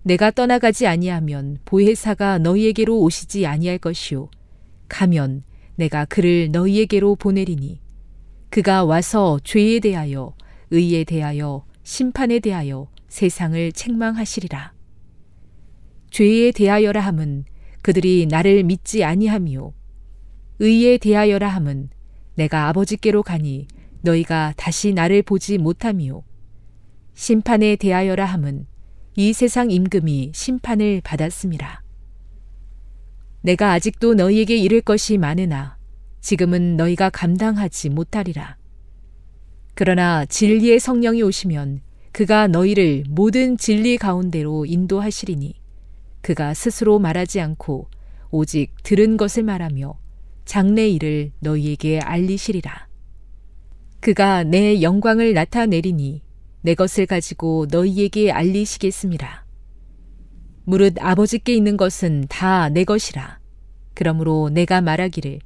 내가 0.04 0.30
떠나가지 0.30 0.86
아니하면 0.86 1.58
보혜사가 1.66 2.38
너희에게로 2.38 3.00
오시지 3.00 3.48
아니할 3.48 3.80
것이요 3.80 4.30
가면 4.88 5.42
내가 5.78 6.06
그를 6.06 6.50
너희에게로 6.52 7.16
보내리니 7.16 7.82
그가 8.52 8.86
와서 8.86 9.40
죄에 9.44 9.80
대하여 9.80 10.36
의에 10.70 11.06
대하여 11.06 11.66
심판에 11.82 12.38
대하여 12.38 12.88
세상을 13.08 13.72
책망하시리라. 13.72 14.74
죄에 16.12 16.52
대하여라 16.52 17.02
함은 17.02 17.46
그들이 17.82 18.28
나를 18.30 18.64
믿지 18.64 19.04
아니하미요 19.04 19.74
의에 20.60 21.00
대하여라 21.00 21.48
함은 21.48 21.90
내가 22.36 22.68
아버지께로 22.68 23.24
가니 23.24 23.68
너희가 24.02 24.54
다시 24.56 24.94
나를 24.94 25.24
보지 25.24 25.58
못하미요 25.58 26.29
심판에 27.20 27.76
대하여라 27.76 28.24
함은 28.24 28.66
이 29.18 29.34
세상 29.34 29.72
임금이 29.72 30.32
심판을 30.34 31.02
받았습니다. 31.04 31.84
내가 33.42 33.74
아직도 33.74 34.14
너희에게 34.14 34.56
이를 34.56 34.80
것이 34.80 35.18
많으나 35.18 35.78
지금은 36.22 36.78
너희가 36.78 37.10
감당하지 37.10 37.90
못하리라. 37.90 38.56
그러나 39.76 40.24
진리의 40.26 40.80
성령이 40.80 41.22
오시면 41.22 41.82
그가 42.14 42.48
너희를 42.48 43.04
모든 43.10 43.58
진리 43.58 43.98
가운데로 43.98 44.66
인도하시리니 44.66 45.56
그가 46.22 46.54
스스로 46.54 47.00
말하지 47.00 47.42
않고 47.42 47.90
오직 48.32 48.72
들은 48.82 49.18
것을 49.18 49.44
말하며 49.44 50.00
장래 50.46 50.88
일을 50.88 51.34
너희에게 51.40 52.00
알리시리라. 52.00 52.88
그가 54.00 54.44
내 54.46 54.82
영광을 54.82 55.34
나타내리니 55.34 56.29
내 56.62 56.76
것을 56.76 57.06
가지고 57.06 57.68
너희에게 57.72 58.32
알리시겠습니다. 58.32 59.46
무릇 60.66 60.96
아버지께 61.00 61.54
있는 61.56 61.78
것은 61.78 62.26
다 62.30 62.70
내 62.70 62.84
것이라. 62.84 63.40
그러므로 63.94 64.50
내가 64.50 64.82
말하기를 64.82 65.40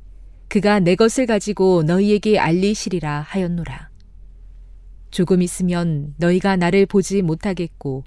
그가 0.48 0.80
내 0.80 0.96
것을 0.96 1.26
가지고 1.26 1.84
너희에게 1.84 2.38
알리시리라 2.40 3.22
하였노라. 3.28 3.90
조금 5.12 5.42
있으면 5.42 6.14
너희가 6.18 6.56
나를 6.56 6.86
보지 6.88 7.22
못하겠고 7.22 8.04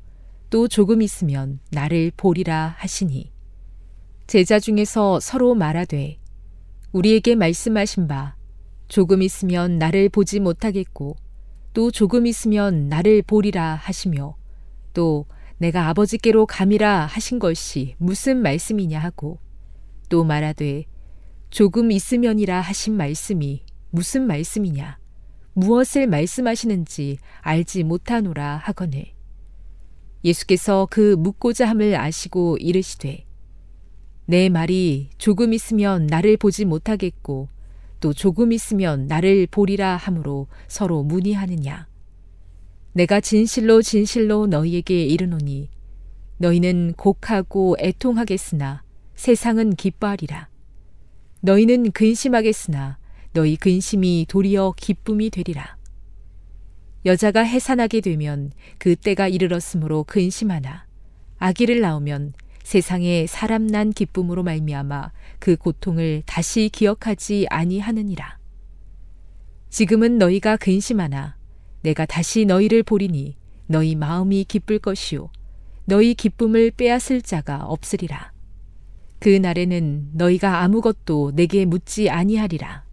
또 0.51 0.69
조금 0.69 1.03
있으면 1.03 1.61
나를 1.71 2.13
보리라 2.17 2.75
하시니 2.79 3.33
제자 4.27 4.59
중에서 4.59 5.21
서로 5.21 5.55
말하되 5.55 6.19
우리에게 6.93 7.37
말씀하신 7.37 8.09
바 8.09 8.37
조금 8.89 9.23
있으면 9.23 9.79
나를 9.79 10.09
보지 10.09 10.41
못하겠고 10.41 11.17
또 11.77 11.91
조금 11.91 12.27
있으면 12.27 12.89
나를 12.89 13.21
보리라 13.21 13.75
하시며 13.75 14.35
또 14.95 15.27
내가 15.59 15.89
아버지께로 15.89 16.47
감이라 16.47 17.05
하신 17.05 17.39
것이 17.39 17.97
무슨 17.99 18.39
말씀이냐 18.39 18.99
하고 18.99 19.41
또 20.09 20.25
말하되 20.25 20.85
조금 21.51 21.93
있으면이라 21.93 22.63
하신 22.63 22.97
말씀이 22.97 23.63
무슨 23.91 24.23
말씀이냐? 24.27 24.97
무엇을 25.53 26.07
말씀하시는지 26.07 27.19
알지 27.43 27.85
못하노라 27.85 28.57
하거늘. 28.65 29.13
예수께서 30.25 30.89
그 30.91 31.15
묻고자 31.19 31.69
함을 31.69 31.95
아시고 31.95 32.57
이르시되 32.57 33.27
내 34.25 34.49
말이 34.49 35.11
조금 35.19 35.53
있으면 35.53 36.07
나를 36.07 36.39
보지 36.39 36.65
못하겠고 36.65 37.51
또 38.01 38.13
조금 38.13 38.53
있으면 38.53 39.07
나를 39.07 39.47
보리라 39.51 39.97
함으로 39.97 40.49
서로 40.69 41.03
문의하느냐. 41.03 41.87
내가 42.93 43.21
진실로 43.21 43.83
진실로 43.83 44.47
너희에게 44.47 45.05
이르노니 45.05 45.69
너희는 46.39 46.95
곡하고 46.97 47.77
애통하겠으나 47.79 48.83
세상은 49.15 49.75
기뻐하리라. 49.75 50.49
너희는 51.41 51.93
근심하겠으나 51.93 52.99
너희 53.33 53.57
근심이 53.57 54.27
도리어 54.29 54.75
기쁨이 54.77 55.31
되리라. 55.31 55.77
여자가 57.05 57.43
해산하게 57.43 58.01
되면 58.01 58.51
그 58.79 58.97
때가 58.97 59.29
이르렀으므로 59.29 60.05
근심하나 60.05 60.87
아기를 61.39 61.81
낳으면 61.81 62.33
세상에 62.67 63.29
사람 63.29 63.69
난 63.69 63.93
기쁨으로 63.93 64.43
말미암아 64.43 65.13
그 65.39 65.55
고통을 65.55 66.25
다시 66.27 66.69
기억하지 66.69 67.47
아니하느니라. 67.49 68.41
지금은 69.71 70.19
너희가 70.19 70.57
근심하나 70.57 71.37
내가 71.83 72.07
다시 72.07 72.45
너희를 72.45 72.83
보리니 72.83 73.37
너희 73.69 73.95
마음이 73.95 74.43
기쁠 74.49 74.81
것이요 74.81 75.31
너희 75.85 76.15
기쁨을 76.15 76.73
빼앗을 76.73 77.23
자가 77.23 77.65
없으리라. 77.67 78.33
그 79.21 79.29
날에는 79.29 80.09
너희가 80.15 80.65
아무것도 80.65 81.37
내게 81.37 81.67
묻지 81.67 82.11
아니하리라. 82.11 82.85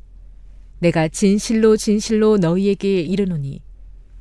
내가 0.81 1.07
진실로 1.07 1.77
진실로 1.77 2.37
너희에게 2.37 3.01
이르노니 3.01 3.63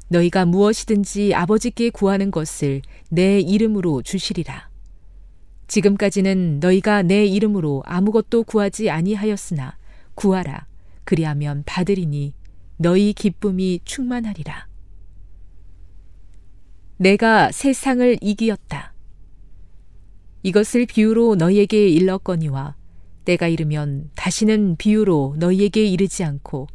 너희가 0.09 0.47
무엇이든지 0.47 1.35
아버지께 1.35 1.91
구하는 1.91 2.31
것을 2.31 2.81
내 3.11 3.39
이름으로 3.39 4.01
주시리라. 4.01 4.72
지금까지는 5.69 6.61
너희가 6.61 7.03
내 7.03 7.25
이름으로 7.25 7.83
아무것도 7.87 8.45
구하지 8.45 8.91
아니하였으나 8.91 9.77
구하라. 10.15 10.67
그리하면 11.05 11.63
받으리니 11.67 12.35
너희 12.77 13.13
기쁨이 13.13 13.81
충만하리라. 13.85 14.69
내가 16.97 17.51
세상을 17.51 18.19
이기었다. 18.21 18.93
이것을 20.43 20.87
비유로 20.87 21.37
너희에게 21.37 21.89
일렀거니와 21.89 22.77
때가 23.25 23.49
이르면 23.49 24.11
다시는 24.15 24.77
비유로 24.77 25.37
너희에게 25.39 25.85
이르지 25.85 26.25
않고 26.25 26.67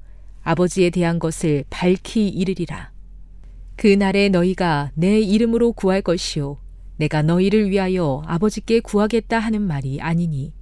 아버지에 0.43 0.89
대한 0.89 1.19
것을 1.19 1.65
밝히 1.69 2.29
이르리라. 2.29 2.91
그 3.75 3.87
날에 3.87 4.29
너희가 4.29 4.91
내 4.95 5.19
이름으로 5.19 5.73
구할 5.73 6.01
것이요 6.01 6.57
내가 6.97 7.21
너희를 7.21 7.69
위하여 7.69 8.21
아버지께 8.25 8.79
구하겠다 8.79 9.39
하는 9.39 9.61
말이 9.61 10.01
아니니 10.01 10.53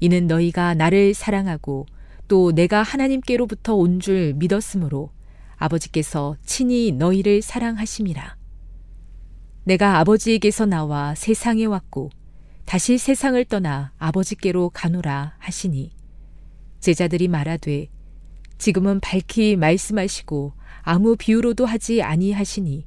이는 0.00 0.26
너희가 0.26 0.74
나를 0.74 1.14
사랑하고 1.14 1.86
또 2.28 2.52
내가 2.52 2.82
하나님께로부터 2.82 3.74
온 3.74 4.00
줄 4.00 4.34
믿었으므로 4.34 5.10
아버지께서 5.56 6.36
친히 6.46 6.92
너희를 6.92 7.42
사랑하심이라. 7.42 8.36
내가 9.64 9.98
아버지에게서 9.98 10.64
나와 10.64 11.14
세상에 11.14 11.66
왔고 11.66 12.08
다시 12.64 12.96
세상을 12.96 13.44
떠나 13.44 13.92
아버지께로 13.98 14.70
가노라 14.70 15.34
하시니 15.38 15.90
제자들이 16.80 17.28
말하되 17.28 17.88
지금은 18.56 19.00
밝히 19.00 19.56
말씀하시고 19.56 20.54
아무 20.82 21.16
비유로도 21.16 21.66
하지 21.66 22.00
아니하시니 22.02 22.86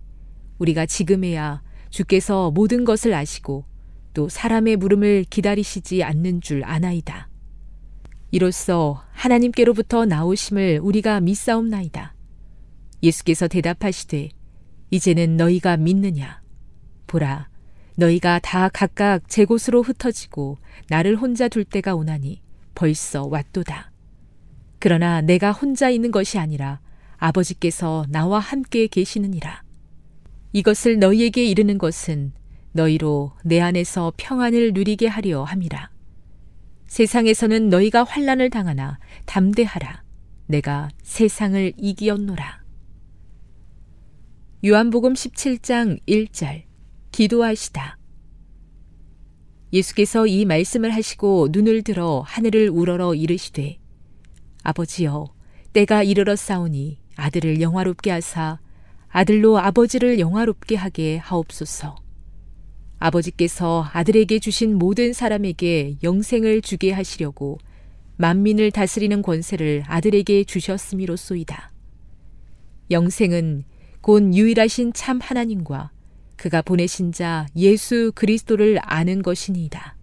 우리가 0.58 0.88
지금에야 0.88 1.62
주께서 1.94 2.50
모든 2.50 2.86
것을 2.86 3.14
아시고 3.14 3.66
또 4.16 4.28
사람의 4.28 4.78
물음을 4.78 5.26
기다리시지 5.30 6.04
않는 6.04 6.42
줄 6.42 6.64
아나이다. 6.66 7.30
이로써 8.32 9.04
하나님께로부터 9.12 10.06
나오심을 10.06 10.80
우리가 10.82 11.22
믿사옵나이다. 11.22 12.16
예수께서 13.04 13.48
대답하시되 13.48 14.30
이제는 14.90 15.38
너희가 15.38 15.78
믿느냐? 15.78 16.42
보라, 17.06 17.50
너희가 17.96 18.40
다 18.40 18.70
각각 18.70 19.30
제 19.30 19.46
곳으로 19.46 19.84
흩어지고 19.84 20.58
나를 20.90 21.16
혼자 21.16 21.48
둘 21.48 21.64
때가 21.64 21.94
오나니 21.94 22.42
벌써 22.74 23.28
왔도다. 23.28 23.92
그러나 24.80 25.22
내가 25.22 25.52
혼자 25.52 25.92
있는 25.92 26.10
것이 26.10 26.40
아니라 26.40 26.80
아버지께서 27.18 28.06
나와 28.10 28.40
함께 28.40 28.88
계시느니라. 28.88 29.63
이것을 30.54 31.00
너희에게 31.00 31.44
이르는 31.44 31.80
것은 31.80 32.32
너희로 32.74 33.34
내 33.44 33.60
안에서 33.60 34.14
평안을 34.18 34.74
누리게 34.74 35.08
하려 35.08 35.44
함이라. 35.44 35.92
세상에서는 36.86 37.70
너희가 37.70 38.04
환란을 38.04 38.52
당하나 38.52 39.00
담대하라. 39.26 40.04
내가 40.46 40.90
세상을 41.02 41.74
이기었노라. 41.78 42.64
요한복음 44.66 45.14
17장 45.14 46.00
1절 46.08 46.64
기도하시다. 47.12 47.98
예수께서 49.74 50.28
이 50.28 50.46
말씀을 50.46 50.94
하시고 50.94 51.48
눈을 51.52 51.82
들어 51.82 52.24
하늘을 52.28 52.70
우러러 52.70 53.16
이르시되 53.16 53.80
아버지여 54.62 55.34
때가 55.74 56.04
이르러 56.04 56.36
싸우니 56.36 57.00
아들을 57.16 57.60
영화롭게 57.60 58.12
하사 58.12 58.60
아들로 59.16 59.60
아버지를 59.60 60.18
영화롭게 60.18 60.76
하게 60.76 61.18
하옵소서. 61.18 61.96
아버지께서 62.98 63.88
아들에게 63.94 64.40
주신 64.40 64.80
모든 64.80 65.14
사람에게 65.14 65.98
영생을 66.02 66.64
주게 66.64 66.92
하시려고 66.92 67.60
만민을 68.18 68.72
다스리는 68.72 69.22
권세를 69.22 69.84
아들에게 69.86 70.46
주셨음이로소이다. 70.46 71.72
영생은 72.90 73.66
곧 74.02 74.34
유일하신 74.34 74.94
참 74.94 75.20
하나님과 75.22 75.92
그가 76.36 76.64
보내신 76.64 77.12
자 77.12 77.46
예수 77.56 78.12
그리스도를 78.16 78.80
아는 78.82 79.22
것이니이다. 79.22 79.96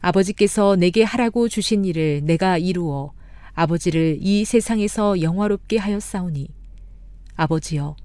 아버지께서 0.00 0.74
내게 0.74 1.04
하라고 1.04 1.48
주신 1.48 1.84
일을 1.84 2.22
내가 2.24 2.58
이루어 2.58 3.12
아버지를 3.52 4.18
이 4.20 4.44
세상에서 4.44 5.22
영화롭게 5.22 5.78
하였사오니 5.78 6.48
아버지여 7.36 7.96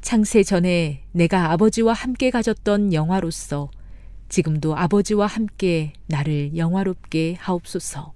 창세 0.00 0.42
전에 0.42 1.04
내가 1.12 1.52
아버지와 1.52 1.92
함께 1.92 2.30
가졌던 2.30 2.92
영화로서 2.92 3.70
지금도 4.28 4.76
아버지와 4.76 5.26
함께 5.26 5.92
나를 6.06 6.56
영화롭게 6.56 7.36
하옵소서. 7.38 8.14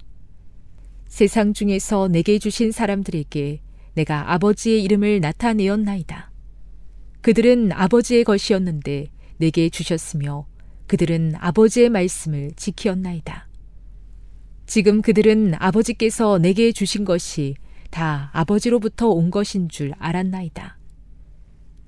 세상 1.06 1.52
중에서 1.52 2.08
내게 2.08 2.38
주신 2.38 2.72
사람들에게 2.72 3.60
내가 3.94 4.32
아버지의 4.32 4.82
이름을 4.82 5.20
나타내었나이다. 5.20 6.32
그들은 7.20 7.72
아버지의 7.72 8.24
것이었는데 8.24 9.08
내게 9.36 9.68
주셨으며 9.68 10.46
그들은 10.86 11.34
아버지의 11.36 11.90
말씀을 11.90 12.52
지키었나이다. 12.56 13.48
지금 14.66 15.02
그들은 15.02 15.54
아버지께서 15.58 16.38
내게 16.38 16.72
주신 16.72 17.04
것이 17.04 17.54
다 17.90 18.30
아버지로부터 18.32 19.08
온 19.08 19.30
것인 19.30 19.68
줄 19.68 19.92
알았나이다. 19.98 20.78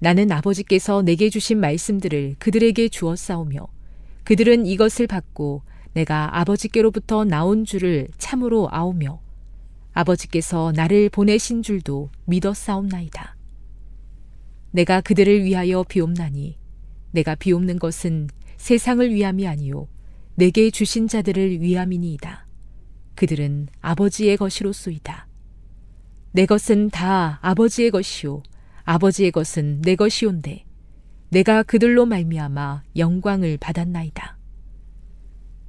나는 0.01 0.30
아버지께서 0.30 1.03
내게 1.03 1.28
주신 1.28 1.59
말씀들을 1.59 2.36
그들에게 2.38 2.88
주었사오며 2.88 3.66
그들은 4.24 4.66
이것을 4.66 5.07
받고 5.07 5.62
내가 5.92 6.38
아버지께로부터 6.38 7.24
나온 7.24 7.64
줄을 7.64 8.09
참으로 8.18 8.68
아오며 8.70 9.20
아버지께서 9.92 10.72
나를 10.74 11.09
보내신 11.09 11.62
줄도 11.62 12.11
믿었사옵나이다. 12.26 13.36
내가 14.70 15.01
그들을 15.01 15.44
위하여 15.44 15.82
비옵나니 15.82 16.59
내가 17.11 17.34
비옵는 17.34 17.78
것은 17.78 18.28
세상을 18.59 19.12
위함이 19.12 19.46
아니요 19.46 19.88
내게 20.34 20.70
주신 20.70 21.09
자들을 21.09 21.61
위함이니이다. 21.61 22.46
그들은 23.16 23.68
아버지의 23.80 24.36
것이로소이다. 24.36 25.27
내 26.39 26.47
것은 26.47 26.89
다 26.91 27.41
아버지의 27.43 27.91
것이요 27.91 28.45
아버지의 28.84 29.32
것은 29.32 29.82
내 29.82 29.97
것이온데 29.97 30.64
내가 31.30 31.64
그들로 31.64 32.07
말미암아 32.07 32.84
영광을 32.95 33.57
받았나이다. 33.57 34.39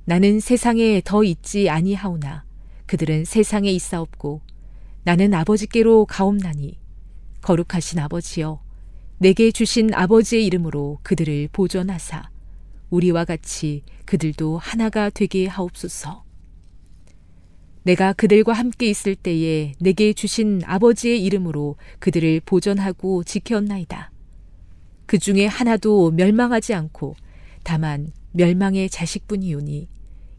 나는 0.05 0.39
세상에 0.39 1.01
더 1.03 1.23
있지 1.23 1.71
아니하오나 1.71 2.45
그들은 2.85 3.25
세상에 3.25 3.71
있사옵고 3.71 4.41
나는 5.05 5.33
아버지께로 5.33 6.05
가옵나니 6.05 6.77
거룩하신 7.41 7.97
아버지여 7.97 8.61
내게 9.17 9.49
주신 9.49 9.91
아버지의 9.91 10.45
이름으로 10.45 10.99
그들을 11.01 11.49
보존하사 11.51 12.29
우리와 12.91 13.25
같이 13.25 13.81
그들도 14.05 14.59
하나가 14.59 15.09
되게 15.09 15.47
하옵소서. 15.47 16.28
내가 17.89 18.13
그들과 18.13 18.53
함께 18.53 18.87
있을 18.87 19.15
때에 19.15 19.73
내게 19.79 20.13
주신 20.13 20.61
아버지의 20.63 21.23
이름으로 21.23 21.75
그들을 21.97 22.39
보존하고 22.45 23.23
지켰나이다. 23.23 24.11
그 25.07 25.17
중에 25.17 25.47
하나도 25.47 26.11
멸망하지 26.11 26.75
않고 26.75 27.15
다만 27.63 28.11
멸망의 28.33 28.91
자식뿐이오니 28.91 29.87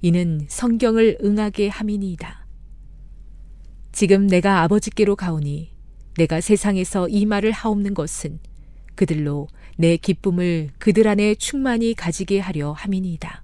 이는 0.03 0.47
성경을 0.47 1.19
응하게 1.25 1.67
함이니이다. 1.67 2.47
지금 3.91 4.29
내가 4.29 4.63
아버지께로 4.63 5.17
가오니 5.17 5.73
내가 6.19 6.41
세상에서 6.41 7.09
이 7.09 7.27
말을 7.27 7.51
하옵는 7.51 7.95
것은 7.95 8.39
그들로 8.95 9.49
내 9.77 9.97
기쁨을 9.97 10.71
그들 10.79 11.09
안에 11.09 11.35
충만히 11.35 11.95
가지게 11.95 12.39
하려 12.39 12.71
함이니이다. 12.71 13.43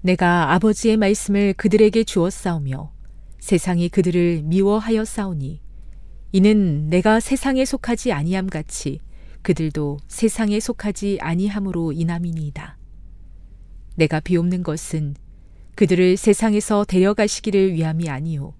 내가 0.00 0.52
아버지의 0.52 0.96
말씀을 0.96 1.54
그들에게 1.54 2.04
주었사오며 2.04 2.92
세상이 3.40 3.88
그들을 3.88 4.42
미워하여 4.44 5.04
싸우니 5.04 5.60
이는 6.32 6.88
내가 6.88 7.20
세상에 7.20 7.64
속하지 7.64 8.12
아니함 8.12 8.48
같이 8.48 9.00
그들도 9.42 9.98
세상에 10.08 10.60
속하지 10.60 11.18
아니함으로 11.20 11.92
인함이니이다. 11.92 12.78
내가 13.96 14.20
비옵는 14.20 14.62
것은 14.62 15.14
그들을 15.74 16.16
세상에서 16.16 16.84
데려가시기를 16.84 17.72
위함이 17.72 18.08
아니요 18.08 18.54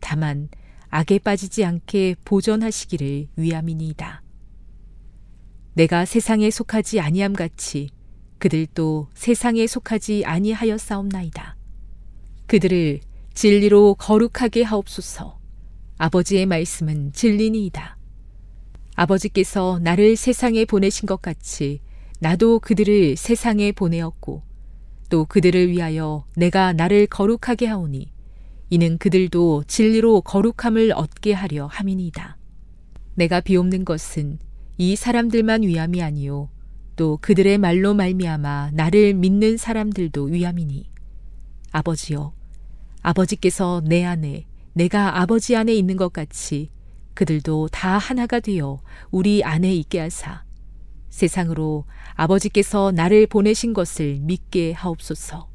다만 0.00 0.48
악에 0.88 1.18
빠지지 1.18 1.64
않게 1.64 2.16
보존하시기를 2.24 3.28
위함이니이다. 3.36 4.22
내가 5.74 6.04
세상에 6.04 6.50
속하지 6.50 7.00
아니함 7.00 7.32
같이 7.32 7.90
그들도 8.38 9.08
세상에 9.14 9.66
속하지 9.66 10.24
아니하였사옵나이다. 10.24 11.56
그들을 12.46 13.00
진리로 13.34 13.94
거룩하게 13.94 14.62
하옵소서. 14.62 15.38
아버지의 15.98 16.46
말씀은 16.46 17.12
진리니이다. 17.12 17.96
아버지께서 18.94 19.78
나를 19.82 20.16
세상에 20.16 20.64
보내신 20.64 21.06
것 21.06 21.20
같이 21.20 21.80
나도 22.18 22.60
그들을 22.60 23.16
세상에 23.16 23.72
보내었고 23.72 24.42
또 25.08 25.24
그들을 25.26 25.68
위하여 25.68 26.24
내가 26.34 26.72
나를 26.72 27.06
거룩하게 27.06 27.66
하오니 27.66 28.12
이는 28.70 28.98
그들도 28.98 29.64
진리로 29.68 30.22
거룩함을 30.22 30.92
얻게 30.92 31.32
하려 31.32 31.66
함이니이다. 31.66 32.38
내가 33.14 33.40
비옵는 33.40 33.84
것은 33.84 34.38
이 34.78 34.96
사람들만 34.96 35.62
위함이 35.62 36.02
아니요 36.02 36.50
또 36.96 37.18
그들의 37.20 37.58
말로 37.58 37.94
말미암아 37.94 38.70
나를 38.72 39.14
믿는 39.14 39.56
사람들도 39.58 40.24
위함이니 40.24 40.90
아버지여 41.72 42.32
아버지께서 43.02 43.82
내 43.84 44.04
안에 44.04 44.46
내가 44.72 45.20
아버지 45.20 45.54
안에 45.56 45.74
있는 45.74 45.96
것 45.96 46.12
같이 46.12 46.70
그들도 47.14 47.68
다 47.68 47.98
하나가 47.98 48.40
되어 48.40 48.80
우리 49.10 49.44
안에 49.44 49.74
있게 49.74 50.00
하사 50.00 50.44
세상으로 51.10 51.84
아버지께서 52.14 52.92
나를 52.92 53.26
보내신 53.26 53.72
것을 53.72 54.18
믿게 54.20 54.72
하옵소서. 54.72 55.48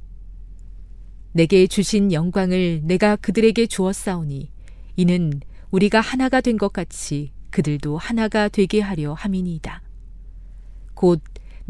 내게 1.34 1.68
주신 1.68 2.12
영광을 2.12 2.82
내가 2.84 3.16
그들에게 3.16 3.68
주었사오니 3.68 4.52
이는 4.96 5.40
우리가 5.70 6.02
하나가 6.02 6.42
된 6.42 6.58
것 6.58 6.74
같이 6.74 7.32
그들도 7.52 7.98
하나가 7.98 8.50
되게 8.50 8.82
하려 8.82 9.14
함이니이다. 9.14 9.82
곧 10.94 11.22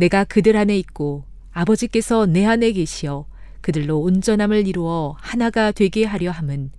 내가 0.02 0.24
그들 0.24 0.58
안에 0.58 0.76
있고 0.80 1.26
아버지께서 1.52 2.26
내 2.26 2.44
안에 2.44 2.72
계시어 2.72 3.28
그들로 3.62 4.00
온전함을 4.00 4.68
이루어 4.68 5.16
하나가 5.20 5.72
되게 5.72 6.06
하려 6.06 6.32
함은 6.32 6.72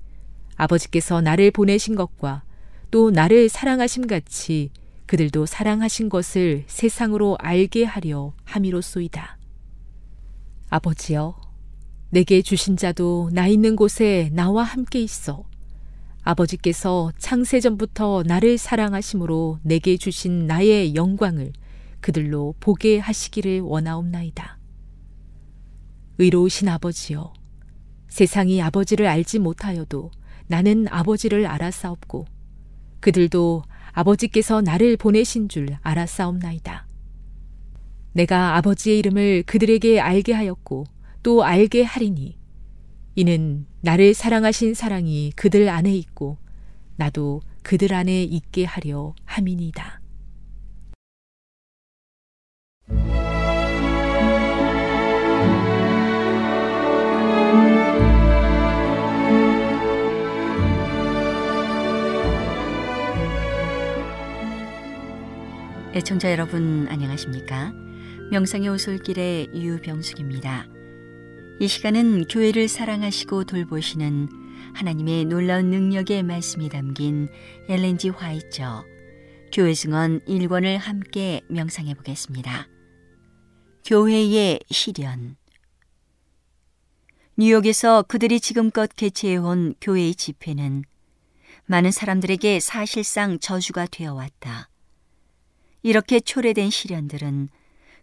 아버지께서 0.57 1.21
나를 1.21 1.53
보내신 1.53 1.95
것과 1.95 2.43
또 2.91 3.13
나를 3.13 3.49
사랑하심 3.49 4.09
같이 4.09 4.71
그들도 5.07 5.47
사랑하신 5.47 6.09
것을 6.09 6.65
세상으로 6.67 7.37
알게 7.39 7.85
하려 7.85 8.33
함이로소이다. 8.43 9.39
아버지여, 10.71 11.37
내게 12.11 12.43
주신 12.43 12.77
자도 12.77 13.31
나 13.33 13.47
있는 13.47 13.77
곳에 13.77 14.31
나와 14.33 14.65
함께 14.65 15.01
있어. 15.01 15.45
아버지께서 16.25 17.13
창세전부터 17.19 18.25
나를 18.27 18.59
사랑하심으로 18.59 19.61
내게 19.63 19.97
주신 19.97 20.49
나의 20.49 20.97
영광을 20.97 21.53
그들로 22.03 22.55
보게 22.61 22.99
하시기를 22.99 23.61
원하옵나이다. 23.61 24.59
의로우신 26.19 26.69
아버지여, 26.69 27.33
세상이 28.09 28.61
아버지를 28.61 29.07
알지 29.07 29.39
못하여도 29.39 30.11
나는 30.47 30.87
아버지를 30.91 31.47
알아싸옵고 31.47 32.27
그들도 33.01 33.63
아버지께서 33.93 34.61
나를 34.61 34.99
보내신 34.99 35.49
줄 35.49 35.79
알아싸옵나이다. 35.81 36.87
내가 38.13 38.57
아버지의 38.57 38.99
이름을 38.99 39.45
그들에게 39.47 39.99
알게 39.99 40.35
하였고 40.35 40.85
또 41.23 41.45
알게 41.45 41.83
하리니 41.85 42.39
이는 43.15 43.67
나를 43.81 44.13
사랑하신 44.13 44.75
사랑이 44.75 45.33
그들 45.37 45.71
안에 45.71 45.95
있고 45.97 46.37
나도 46.97 47.41
그들 47.63 47.95
안에 47.95 48.25
있게 48.25 48.65
하려 48.65 49.15
함이니이다. 49.25 50.02
애청자 65.95 66.33
여러분 66.33 66.89
안녕하십니까? 66.89 67.71
명상의 68.31 68.71
오솔길의 68.71 69.51
유병숙입니다. 69.53 70.67
이 71.61 71.69
시간은 71.69 72.29
교회를 72.29 72.67
사랑하시고 72.67 73.45
돌보시는 73.45 74.31
하나님의 74.73 75.27
놀라운 75.27 75.67
능력의 75.69 76.23
말씀이 76.23 76.71
담긴 76.71 77.29
엘렌지 77.69 78.09
화이처 78.09 78.87
교회 79.53 79.75
증언 79.75 80.21
1권을 80.21 80.79
함께 80.79 81.43
명상해 81.51 81.93
보겠습니다. 81.93 82.69
교회의 83.85 84.61
시련 84.71 85.37
뉴욕에서 87.37 88.05
그들이 88.05 88.41
지금껏 88.41 88.89
개최해온 88.97 89.75
교회의 89.79 90.15
집회는 90.15 90.85
많은 91.67 91.91
사람들에게 91.91 92.61
사실상 92.61 93.39
저주가 93.39 93.87
되어 93.91 94.15
왔다. 94.15 94.72
이렇게 95.83 96.21
초래된 96.21 96.71
시련들은 96.71 97.49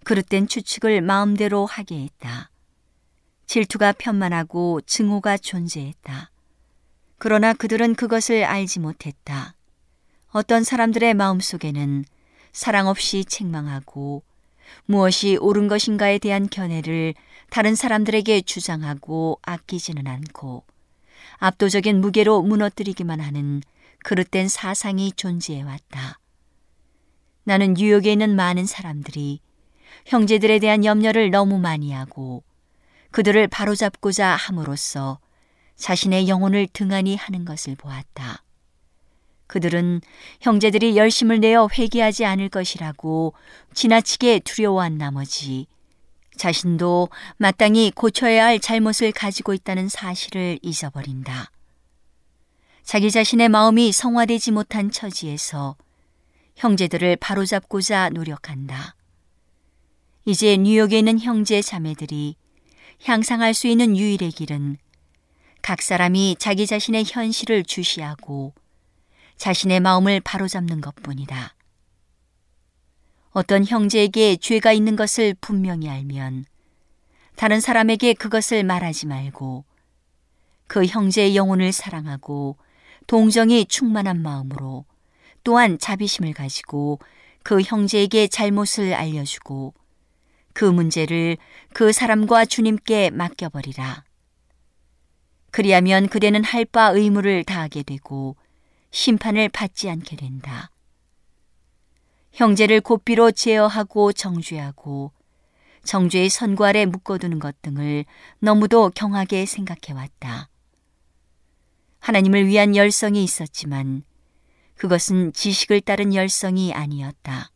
그릇된 0.04 0.48
추측을 0.48 1.02
마음대로 1.02 1.66
하게 1.66 2.04
했다. 2.04 2.50
질투가 3.46 3.94
편만하고 3.94 4.82
증오가 4.82 5.38
존재했다. 5.38 6.32
그러나 7.18 7.54
그들은 7.54 7.96
그것을 7.96 8.44
알지 8.44 8.80
못했다. 8.80 9.56
어떤 10.32 10.64
사람들의 10.64 11.14
마음 11.16 11.40
속에는 11.40 12.06
사랑 12.52 12.88
없이 12.88 13.26
책망하고 13.26 14.24
무엇이 14.86 15.38
옳은 15.38 15.68
것인가에 15.68 16.20
대한 16.20 16.48
견해를 16.48 17.16
다른 17.50 17.76
사람들에게 17.76 18.42
주장하고 18.42 19.40
아끼지는 19.42 20.06
않고 20.06 20.64
압도적인 21.38 22.02
무게로 22.02 22.44
무너뜨리기만 22.44 23.20
하는 23.20 23.62
그릇된 24.04 24.48
사상이 24.48 25.12
존재해 25.14 25.64
왔다. 25.64 26.20
나는 27.50 27.74
뉴욕에 27.74 28.12
있는 28.12 28.36
많은 28.36 28.68
사람들이 28.68 29.40
형제들에 30.06 30.60
대한 30.60 30.86
염려를 30.86 31.32
너무 31.32 31.58
많이 31.58 31.92
하고 31.92 32.44
그들을 33.10 33.48
바로잡고자 33.48 34.36
함으로써 34.36 35.18
자신의 35.76 36.28
영혼을 36.28 36.68
등한히 36.72 37.16
하는 37.16 37.46
것을 37.46 37.74
보았다. 37.76 38.44
그들은 39.48 40.02
형제들이 40.42 40.96
열심을 40.96 41.40
내어 41.40 41.68
회개하지 41.76 42.24
않을 42.24 42.50
것이라고 42.50 43.34
지나치게 43.74 44.42
두려워한 44.42 45.00
나머지 45.00 45.66
자신도 46.38 47.10
마땅히 47.38 47.90
고쳐야 47.90 48.46
할 48.46 48.60
잘못을 48.60 49.12
가지고 49.12 49.56
있다는 49.56 49.90
사실을 49.90 50.60
잊어버린다. 50.62 51.50
자기 52.84 53.10
자신의 53.10 53.50
마음이 53.50 53.92
성화되지 53.92 54.52
못한 54.52 54.92
처지에서 54.92 55.76
형제들을 56.60 57.16
바로잡고자 57.16 58.10
노력한다. 58.10 58.96
이제 60.26 60.58
뉴욕에 60.58 61.00
있는 61.00 61.18
형제 61.18 61.62
자매들이 61.62 62.36
향상할 63.02 63.54
수 63.54 63.68
있는 63.68 63.96
유일의 63.96 64.32
길은 64.32 64.76
각 65.62 65.82
사람이 65.82 66.36
자기 66.38 66.68
자신의 66.68 67.06
현실을 67.08 67.64
주시하고 67.64 68.54
자신의 69.38 69.80
마음을 69.80 70.20
바로잡는 70.20 70.82
것 70.82 70.96
뿐이다. 70.96 71.56
어떤 73.32 73.66
형제에게 73.66 74.36
죄가 74.36 74.74
있는 74.74 74.98
것을 74.98 75.36
분명히 75.40 75.88
알면 75.88 76.44
다른 77.38 77.62
사람에게 77.62 78.16
그것을 78.16 78.66
말하지 78.66 79.08
말고 79.08 79.64
그 80.68 80.86
형제의 80.86 81.38
영혼을 81.38 81.72
사랑하고 81.72 82.58
동정이 83.08 83.66
충만한 83.68 84.22
마음으로 84.22 84.84
또한 85.44 85.78
자비심을 85.78 86.34
가지고 86.34 87.00
그 87.44 87.62
형제에게 87.62 88.28
잘못을 88.28 88.94
알려주고 88.94 89.74
그 90.54 90.66
문제를 90.66 91.38
그 91.74 91.92
사람과 91.92 92.46
주님께 92.46 93.12
맡겨버리라. 93.12 94.04
그리하면 95.52 96.08
그대는 96.10 96.44
할 96.44 96.66
바 96.66 96.90
의무를 96.90 97.44
다하게 97.44 97.84
되고 97.84 98.36
심판을 98.92 99.50
받지 99.50 99.90
않게 99.90 100.16
된다. 100.16 100.70
형제를 102.34 102.82
고삐로 102.82 103.32
제어하고 103.32 104.14
정죄하고 104.14 105.12
정죄의 105.84 106.30
선고 106.30 106.66
아래 106.66 106.86
묶어두는 106.86 107.40
것 107.40 107.62
등을 107.62 108.06
너무도 108.40 108.92
경하게 108.92 109.46
생각해왔다. 109.46 110.50
하나님을 112.00 112.48
위한 112.48 112.76
열성이 112.76 113.24
있었지만 113.24 114.04
그것은 114.80 115.34
지식을 115.34 115.82
따른 115.82 116.16
열성이 116.16 116.74
아니었다. 116.74 117.52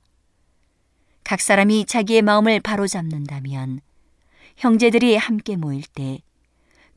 각 1.23 1.39
사람이 1.39 1.85
자기의 1.85 2.21
마음을 2.21 2.59
바로잡는다면 2.59 3.79
형제들이 4.57 5.15
함께 5.15 5.55
모일 5.55 5.83
때 5.83 6.19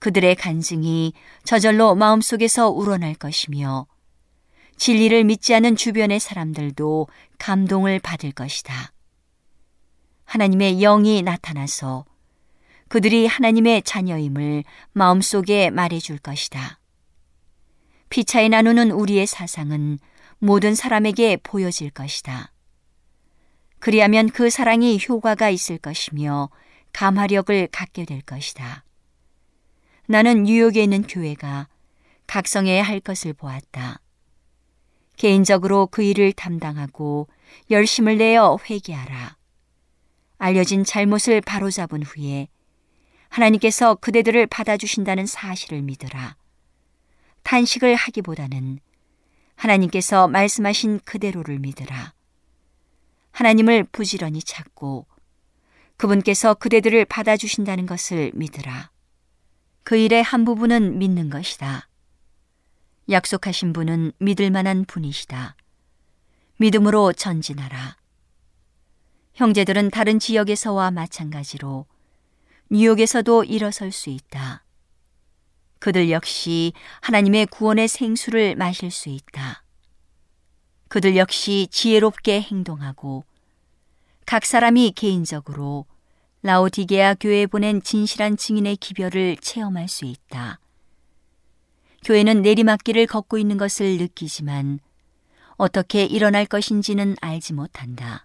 그들의 0.01 0.35
간증이 0.35 1.13
저절로 1.45 1.95
마음속에서 1.95 2.71
우러날 2.71 3.15
것이며 3.15 3.87
진리를 4.77 5.23
믿지 5.23 5.55
않은 5.55 5.77
주변의 5.77 6.19
사람들도 6.19 7.07
감동을 7.39 8.01
받을 8.01 8.33
것이다. 8.33 8.93
하나님의 10.25 10.79
영이 10.81 11.23
나타나서 11.23 12.05
그들이 12.89 13.29
하나님의 13.29 13.83
자녀임을 13.83 14.65
마음속에 14.93 15.71
말해줄 15.71 16.19
것이다. 16.19 16.81
피차에 18.09 18.49
나누는 18.49 18.91
우리의 18.91 19.27
사상은 19.27 19.99
모든 20.39 20.75
사람에게 20.75 21.39
보여질 21.43 21.91
것이다. 21.91 22.53
그리하면 23.79 24.29
그 24.29 24.51
사랑이 24.51 24.99
효과가 25.07 25.51
있을 25.51 25.79
것이며 25.79 26.51
감화력을 26.93 27.69
갖게 27.73 28.05
될 28.05 28.21
것이다. 28.23 28.85
나는 30.07 30.45
뉴욕에 30.45 30.83
있는 30.83 31.03
교회가 31.03 31.69
각성해야 32.27 32.83
할 32.83 33.01
것을 33.01 33.33
보았다. 33.33 34.01
개인적으로 35.17 35.87
그 35.87 36.03
일을 36.03 36.33
담당하고 36.33 37.29
열심을 37.71 38.19
내어 38.19 38.59
회개하라. 38.69 39.37
알려진 40.39 40.85
잘못을 40.85 41.41
바로잡은 41.41 42.03
후에 42.03 42.49
하나님께서 43.29 43.95
그대들을 43.97 44.47
받아주신다는 44.47 45.27
사실을 45.27 45.83
믿으라. 45.83 46.37
탄식을 47.47 47.95
하기보다는 47.95 48.81
하나님께서 49.55 50.27
말씀하신 50.27 50.99
그대로를 51.05 51.61
믿으라. 51.61 52.13
하나님을 53.31 53.85
부지런히 53.85 54.43
찾고 54.43 55.07
그분께서 55.97 56.55
그대들을 56.55 57.05
받아주신다는 57.05 57.87
것을 57.87 58.33
믿으라. 58.35 58.91
그 59.85 59.97
일의 59.97 60.25
한 60.25 60.45
부분은 60.45 60.99
믿는 60.99 61.31
것이다. 61.31 61.89
약속하신 63.09 63.73
분은 63.73 64.11
믿을 64.19 64.51
만한 64.51 64.85
분이시다. 64.85 65.55
믿음으로 66.57 67.13
전진하라. 67.13 67.97
형제들은 69.35 69.93
다른 69.93 70.19
지역에서와 70.19 70.91
마찬가지로 70.91 71.87
뉴욕에서도 72.71 73.45
일어설 73.45 73.93
수 73.93 74.11
있다. 74.11 74.66
그들 75.79 76.11
역시 76.11 76.73
하나님의 77.01 77.47
구원의 77.47 77.89
생수를 77.89 78.57
마실 78.57 78.91
수 78.91 79.09
있다. 79.09 79.63
그들 80.89 81.17
역시 81.17 81.69
지혜롭게 81.71 82.41
행동하고 82.41 83.25
각 84.25 84.45
사람이 84.45 84.93
개인적으로 84.97 85.87
라오디게아 86.43 87.15
교회에 87.15 87.47
보낸 87.47 87.83
진실한 87.83 88.37
증인의 88.37 88.77
기별을 88.77 89.37
체험할 89.41 89.89
수 89.89 90.05
있다. 90.05 90.61
교회는 92.05 92.43
내리막길을 92.43 93.07
걷고 93.07 93.37
있는 93.39 93.57
것을 93.57 93.97
느끼지만 93.99 94.79
어떻게 95.57 96.05
일어날 96.05 96.47
것인지는 96.47 97.17
알지 97.21 97.53
못한다. 97.55 98.25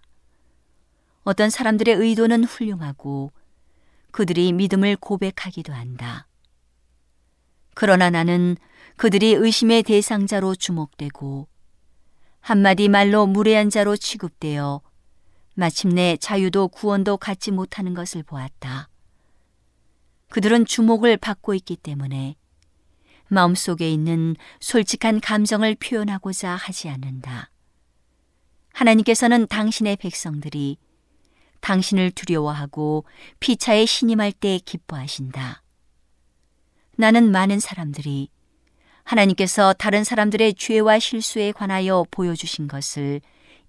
어떤 1.24 1.50
사람들의 1.50 1.94
의도는 1.94 2.44
훌륭하고 2.44 3.32
그들이 4.10 4.52
믿음을 4.52 4.96
고백하기도 4.96 5.72
한다. 5.72 6.26
그러나 7.74 8.10
나는 8.10 8.56
그들이 8.96 9.32
의심의 9.32 9.82
대상자로 9.84 10.54
주목되고 10.54 11.48
한마디 12.40 12.88
말로 12.88 13.26
무례한 13.26 13.70
자로 13.70 13.96
취급되어 13.96 14.82
마침내 15.54 16.16
자유도 16.16 16.68
구원도 16.68 17.18
갖지 17.18 17.50
못하는 17.50 17.94
것을 17.94 18.22
보았다. 18.22 18.88
그들은 20.28 20.64
주목을 20.64 21.18
받고 21.18 21.54
있기 21.54 21.76
때문에 21.76 22.36
마음속에 23.28 23.90
있는 23.90 24.34
솔직한 24.60 25.20
감정을 25.20 25.76
표현하고자 25.76 26.50
하지 26.50 26.88
않는다. 26.88 27.50
하나님께서는 28.72 29.46
당신의 29.46 29.96
백성들이 29.96 30.78
당신을 31.60 32.10
두려워하고 32.10 33.04
피차에 33.40 33.86
신임할 33.86 34.32
때 34.32 34.58
기뻐하신다. 34.64 35.61
나는 36.96 37.30
많은 37.30 37.58
사람들이 37.58 38.28
하나님께서 39.04 39.72
다른 39.72 40.04
사람들의 40.04 40.54
죄와 40.54 40.98
실수에 40.98 41.52
관하여 41.52 42.04
보여주신 42.10 42.68
것을 42.68 43.20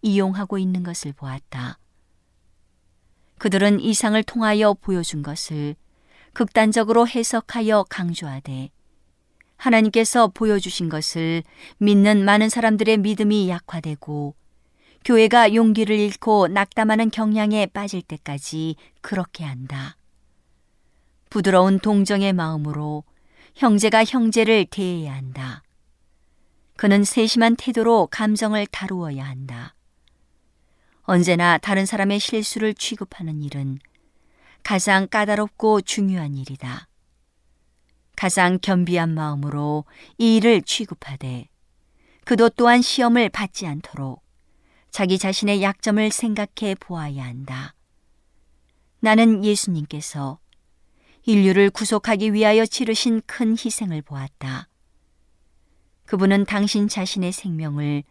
이용하고 0.02 0.58
있는 0.58 0.84
것을 0.84 1.14
보았다. 1.14 1.80
그들은 3.40 3.80
이상을 3.80 4.22
통하여 4.24 4.74
보여준 4.74 5.24
것을 5.24 5.76
극단적으로 6.34 7.08
해석하여 7.08 7.86
강조하되 7.90 8.70
하나님께서 9.58 10.28
보여주신 10.28 10.90
것을 10.90 11.44
믿는 11.78 12.26
많은 12.26 12.50
사람들의 12.50 12.98
믿음이 12.98 13.50
약화되고 13.50 14.36
교회가 15.06 15.54
용기를 15.54 15.98
잃고 15.98 16.48
낙담하는 16.50 17.12
경향에 17.12 17.66
빠질 17.68 18.02
때까지 18.02 18.76
그렇게 19.02 19.44
한다. 19.44 19.98
부드러운 21.30 21.80
동정의 21.80 22.32
마음으로 22.34 23.04
형제가 23.56 24.04
형제를 24.04 24.66
대해야 24.66 25.14
한다. 25.14 25.64
그는 26.76 27.04
세심한 27.04 27.56
태도로 27.56 28.08
감정을 28.08 28.66
다루어야 28.68 29.24
한다. 29.24 29.76
언제나 31.04 31.58
다른 31.58 31.86
사람의 31.86 32.20
실수를 32.20 32.74
취급하는 32.74 33.42
일은 33.42 33.80
가장 34.64 35.08
까다롭고 35.08 35.82
중요한 35.82 36.36
일이다. 36.36 36.88
가장 38.16 38.58
겸비한 38.62 39.14
마음으로 39.14 39.86
이 40.18 40.38
일을 40.38 40.62
취급하되 40.62 41.50
그도 42.26 42.50
또한 42.50 42.82
시험을 42.82 43.30
받지 43.30 43.68
않도록 43.68 44.24
자기 44.92 45.18
자신의 45.18 45.62
약점을 45.62 46.10
생각해 46.12 46.76
보아야 46.80 47.26
한다. 47.26 47.74
나는 49.00 49.44
예수님께서 49.44 50.40
인류를 51.26 51.70
구속하기 51.70 52.34
위하여 52.34 52.66
치르신 52.66 53.22
큰 53.26 53.52
희생을 53.52 54.02
보았다. 54.02 54.68
그분은 56.06 56.46
당신 56.46 56.88
자신의 56.88 57.32
생명을 57.32 58.04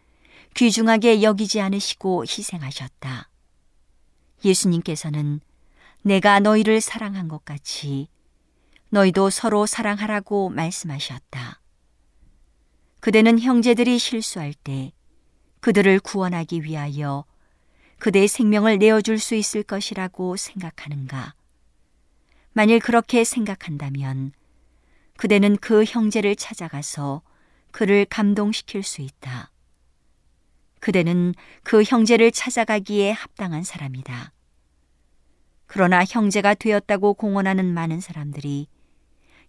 귀중하게 0.55 1.21
여기지 1.21 1.61
않으시고 1.61 2.23
희생하셨다. 2.23 3.29
예수님께서는 4.43 5.41
내가 6.01 6.39
너희를 6.39 6.81
사랑한 6.81 7.27
것 7.27 7.45
같이 7.45 8.07
너희도 8.89 9.29
서로 9.29 9.65
사랑하라고 9.65 10.49
말씀하셨다. 10.49 11.61
그대는 12.99 13.39
형제들이 13.39 13.99
실수할 13.99 14.53
때 14.53 14.91
그들을 15.61 15.99
구원하기 15.99 16.63
위하여 16.63 17.25
그대의 17.99 18.27
생명을 18.27 18.79
내어줄 18.79 19.19
수 19.19 19.35
있을 19.35 19.63
것이라고 19.63 20.35
생각하는가? 20.35 21.33
만일 22.53 22.79
그렇게 22.79 23.23
생각한다면 23.23 24.31
그대는 25.17 25.57
그 25.57 25.83
형제를 25.83 26.35
찾아가서 26.35 27.23
그를 27.71 28.05
감동시킬 28.05 28.83
수 28.83 29.01
있다. 29.01 29.51
그대는 30.79 31.33
그 31.63 31.81
형제를 31.83 32.31
찾아가기에 32.31 33.11
합당한 33.11 33.63
사람이다. 33.63 34.33
그러나 35.65 36.03
형제가 36.07 36.53
되었다고 36.53 37.15
공언하는 37.15 37.73
많은 37.73 37.99
사람들이 37.99 38.67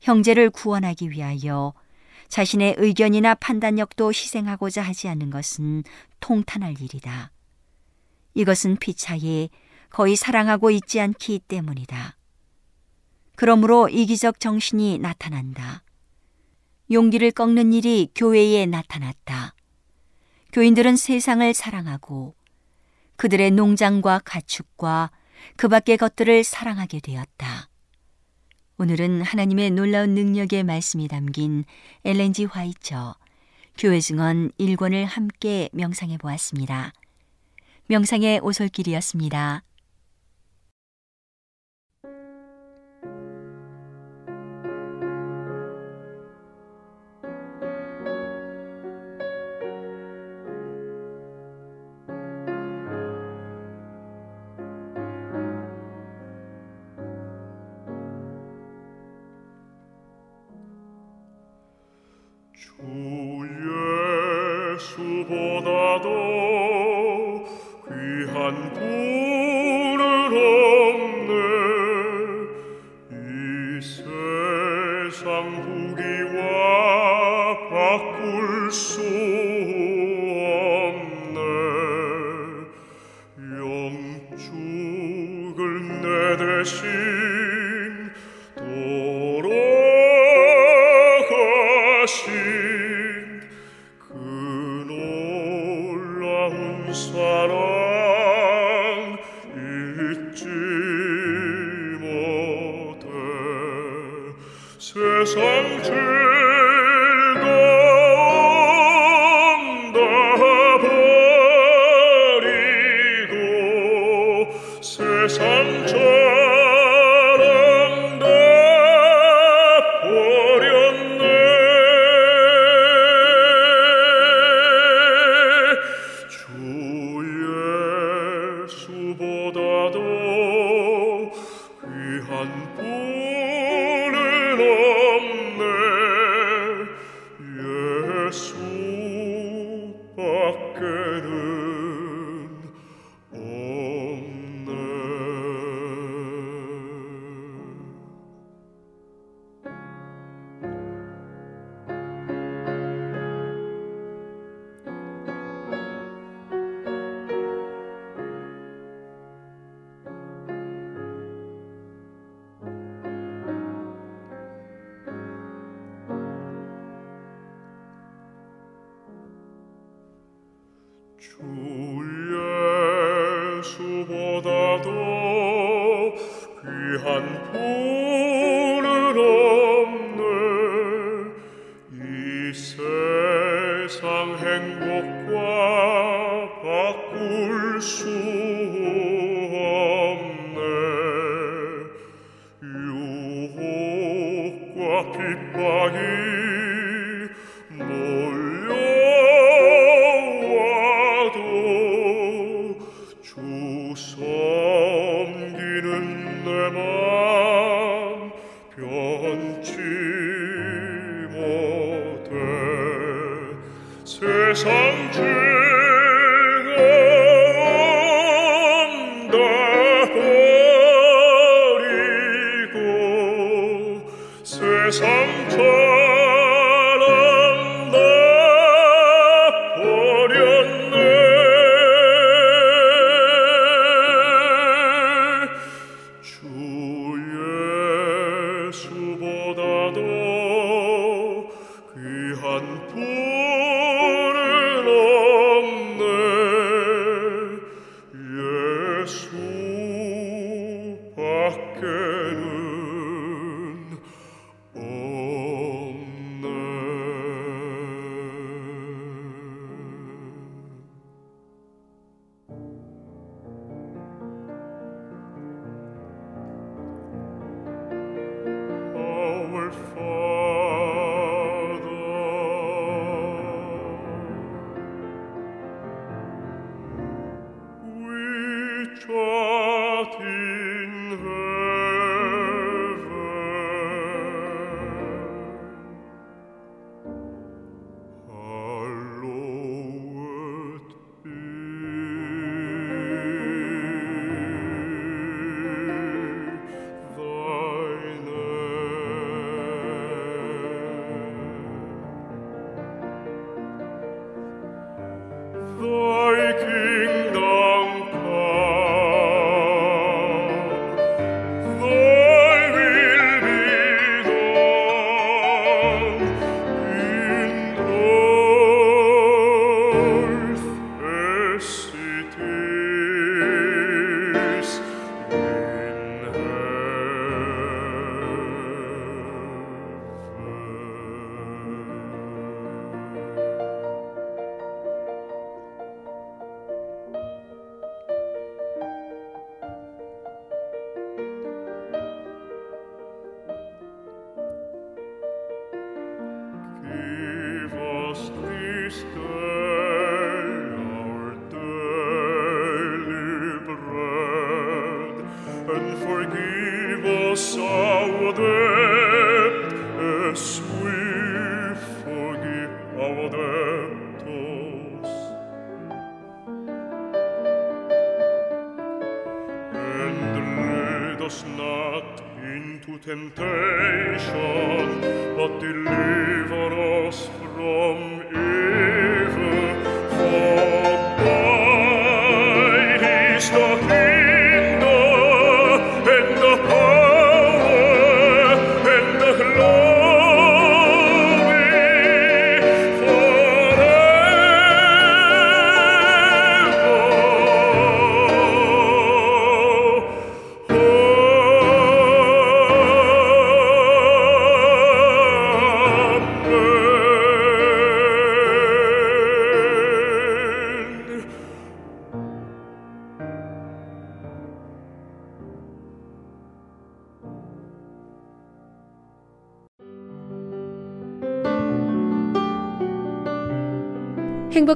형제를 0.01 0.49
구원하기 0.49 1.11
위하여 1.11 1.75
자신의 2.29 2.77
의견이나 2.79 3.35
판단력도 3.35 4.09
희생하고자 4.09 4.81
하지 4.81 5.09
않는 5.09 5.29
것은 5.29 5.83
통탄할 6.21 6.81
일이다. 6.81 7.31
이것은 8.33 8.77
피차에 8.77 9.51
거의 9.91 10.17
사랑하고 10.17 10.71
있지 10.71 11.01
않기 11.01 11.41
때문이다. 11.41 12.17
그러므로 13.37 13.89
이기적 13.89 14.41
정신이 14.41 14.99
나타난다. 14.99 15.83
용기를 16.91 17.31
꺾는 17.33 17.73
일이 17.73 18.11
교회에 18.15 18.67
나타났다. 18.67 19.55
교인들은 20.53 20.97
세상을 20.97 21.53
사랑하고 21.53 22.35
그들의 23.17 23.51
농장과 23.53 24.21
가축과 24.25 25.11
그 25.57 25.69
밖의 25.69 25.97
것들을 25.97 26.45
사랑하게 26.45 27.01
되었다. 27.01 27.69
오늘은 28.77 29.23
하나님의 29.23 29.71
놀라운 29.71 30.15
능력의 30.15 30.65
말씀이 30.65 31.09
담긴 31.09 31.65
엘렌지 32.05 32.45
화이처 32.45 33.15
교회 33.79 34.01
증언 34.01 34.51
1권을 34.59 35.05
함께 35.05 35.69
명상해 35.73 36.19
보았습니다. 36.19 36.93
명상의 37.87 38.41
오솔길이었습니다. 38.41 39.63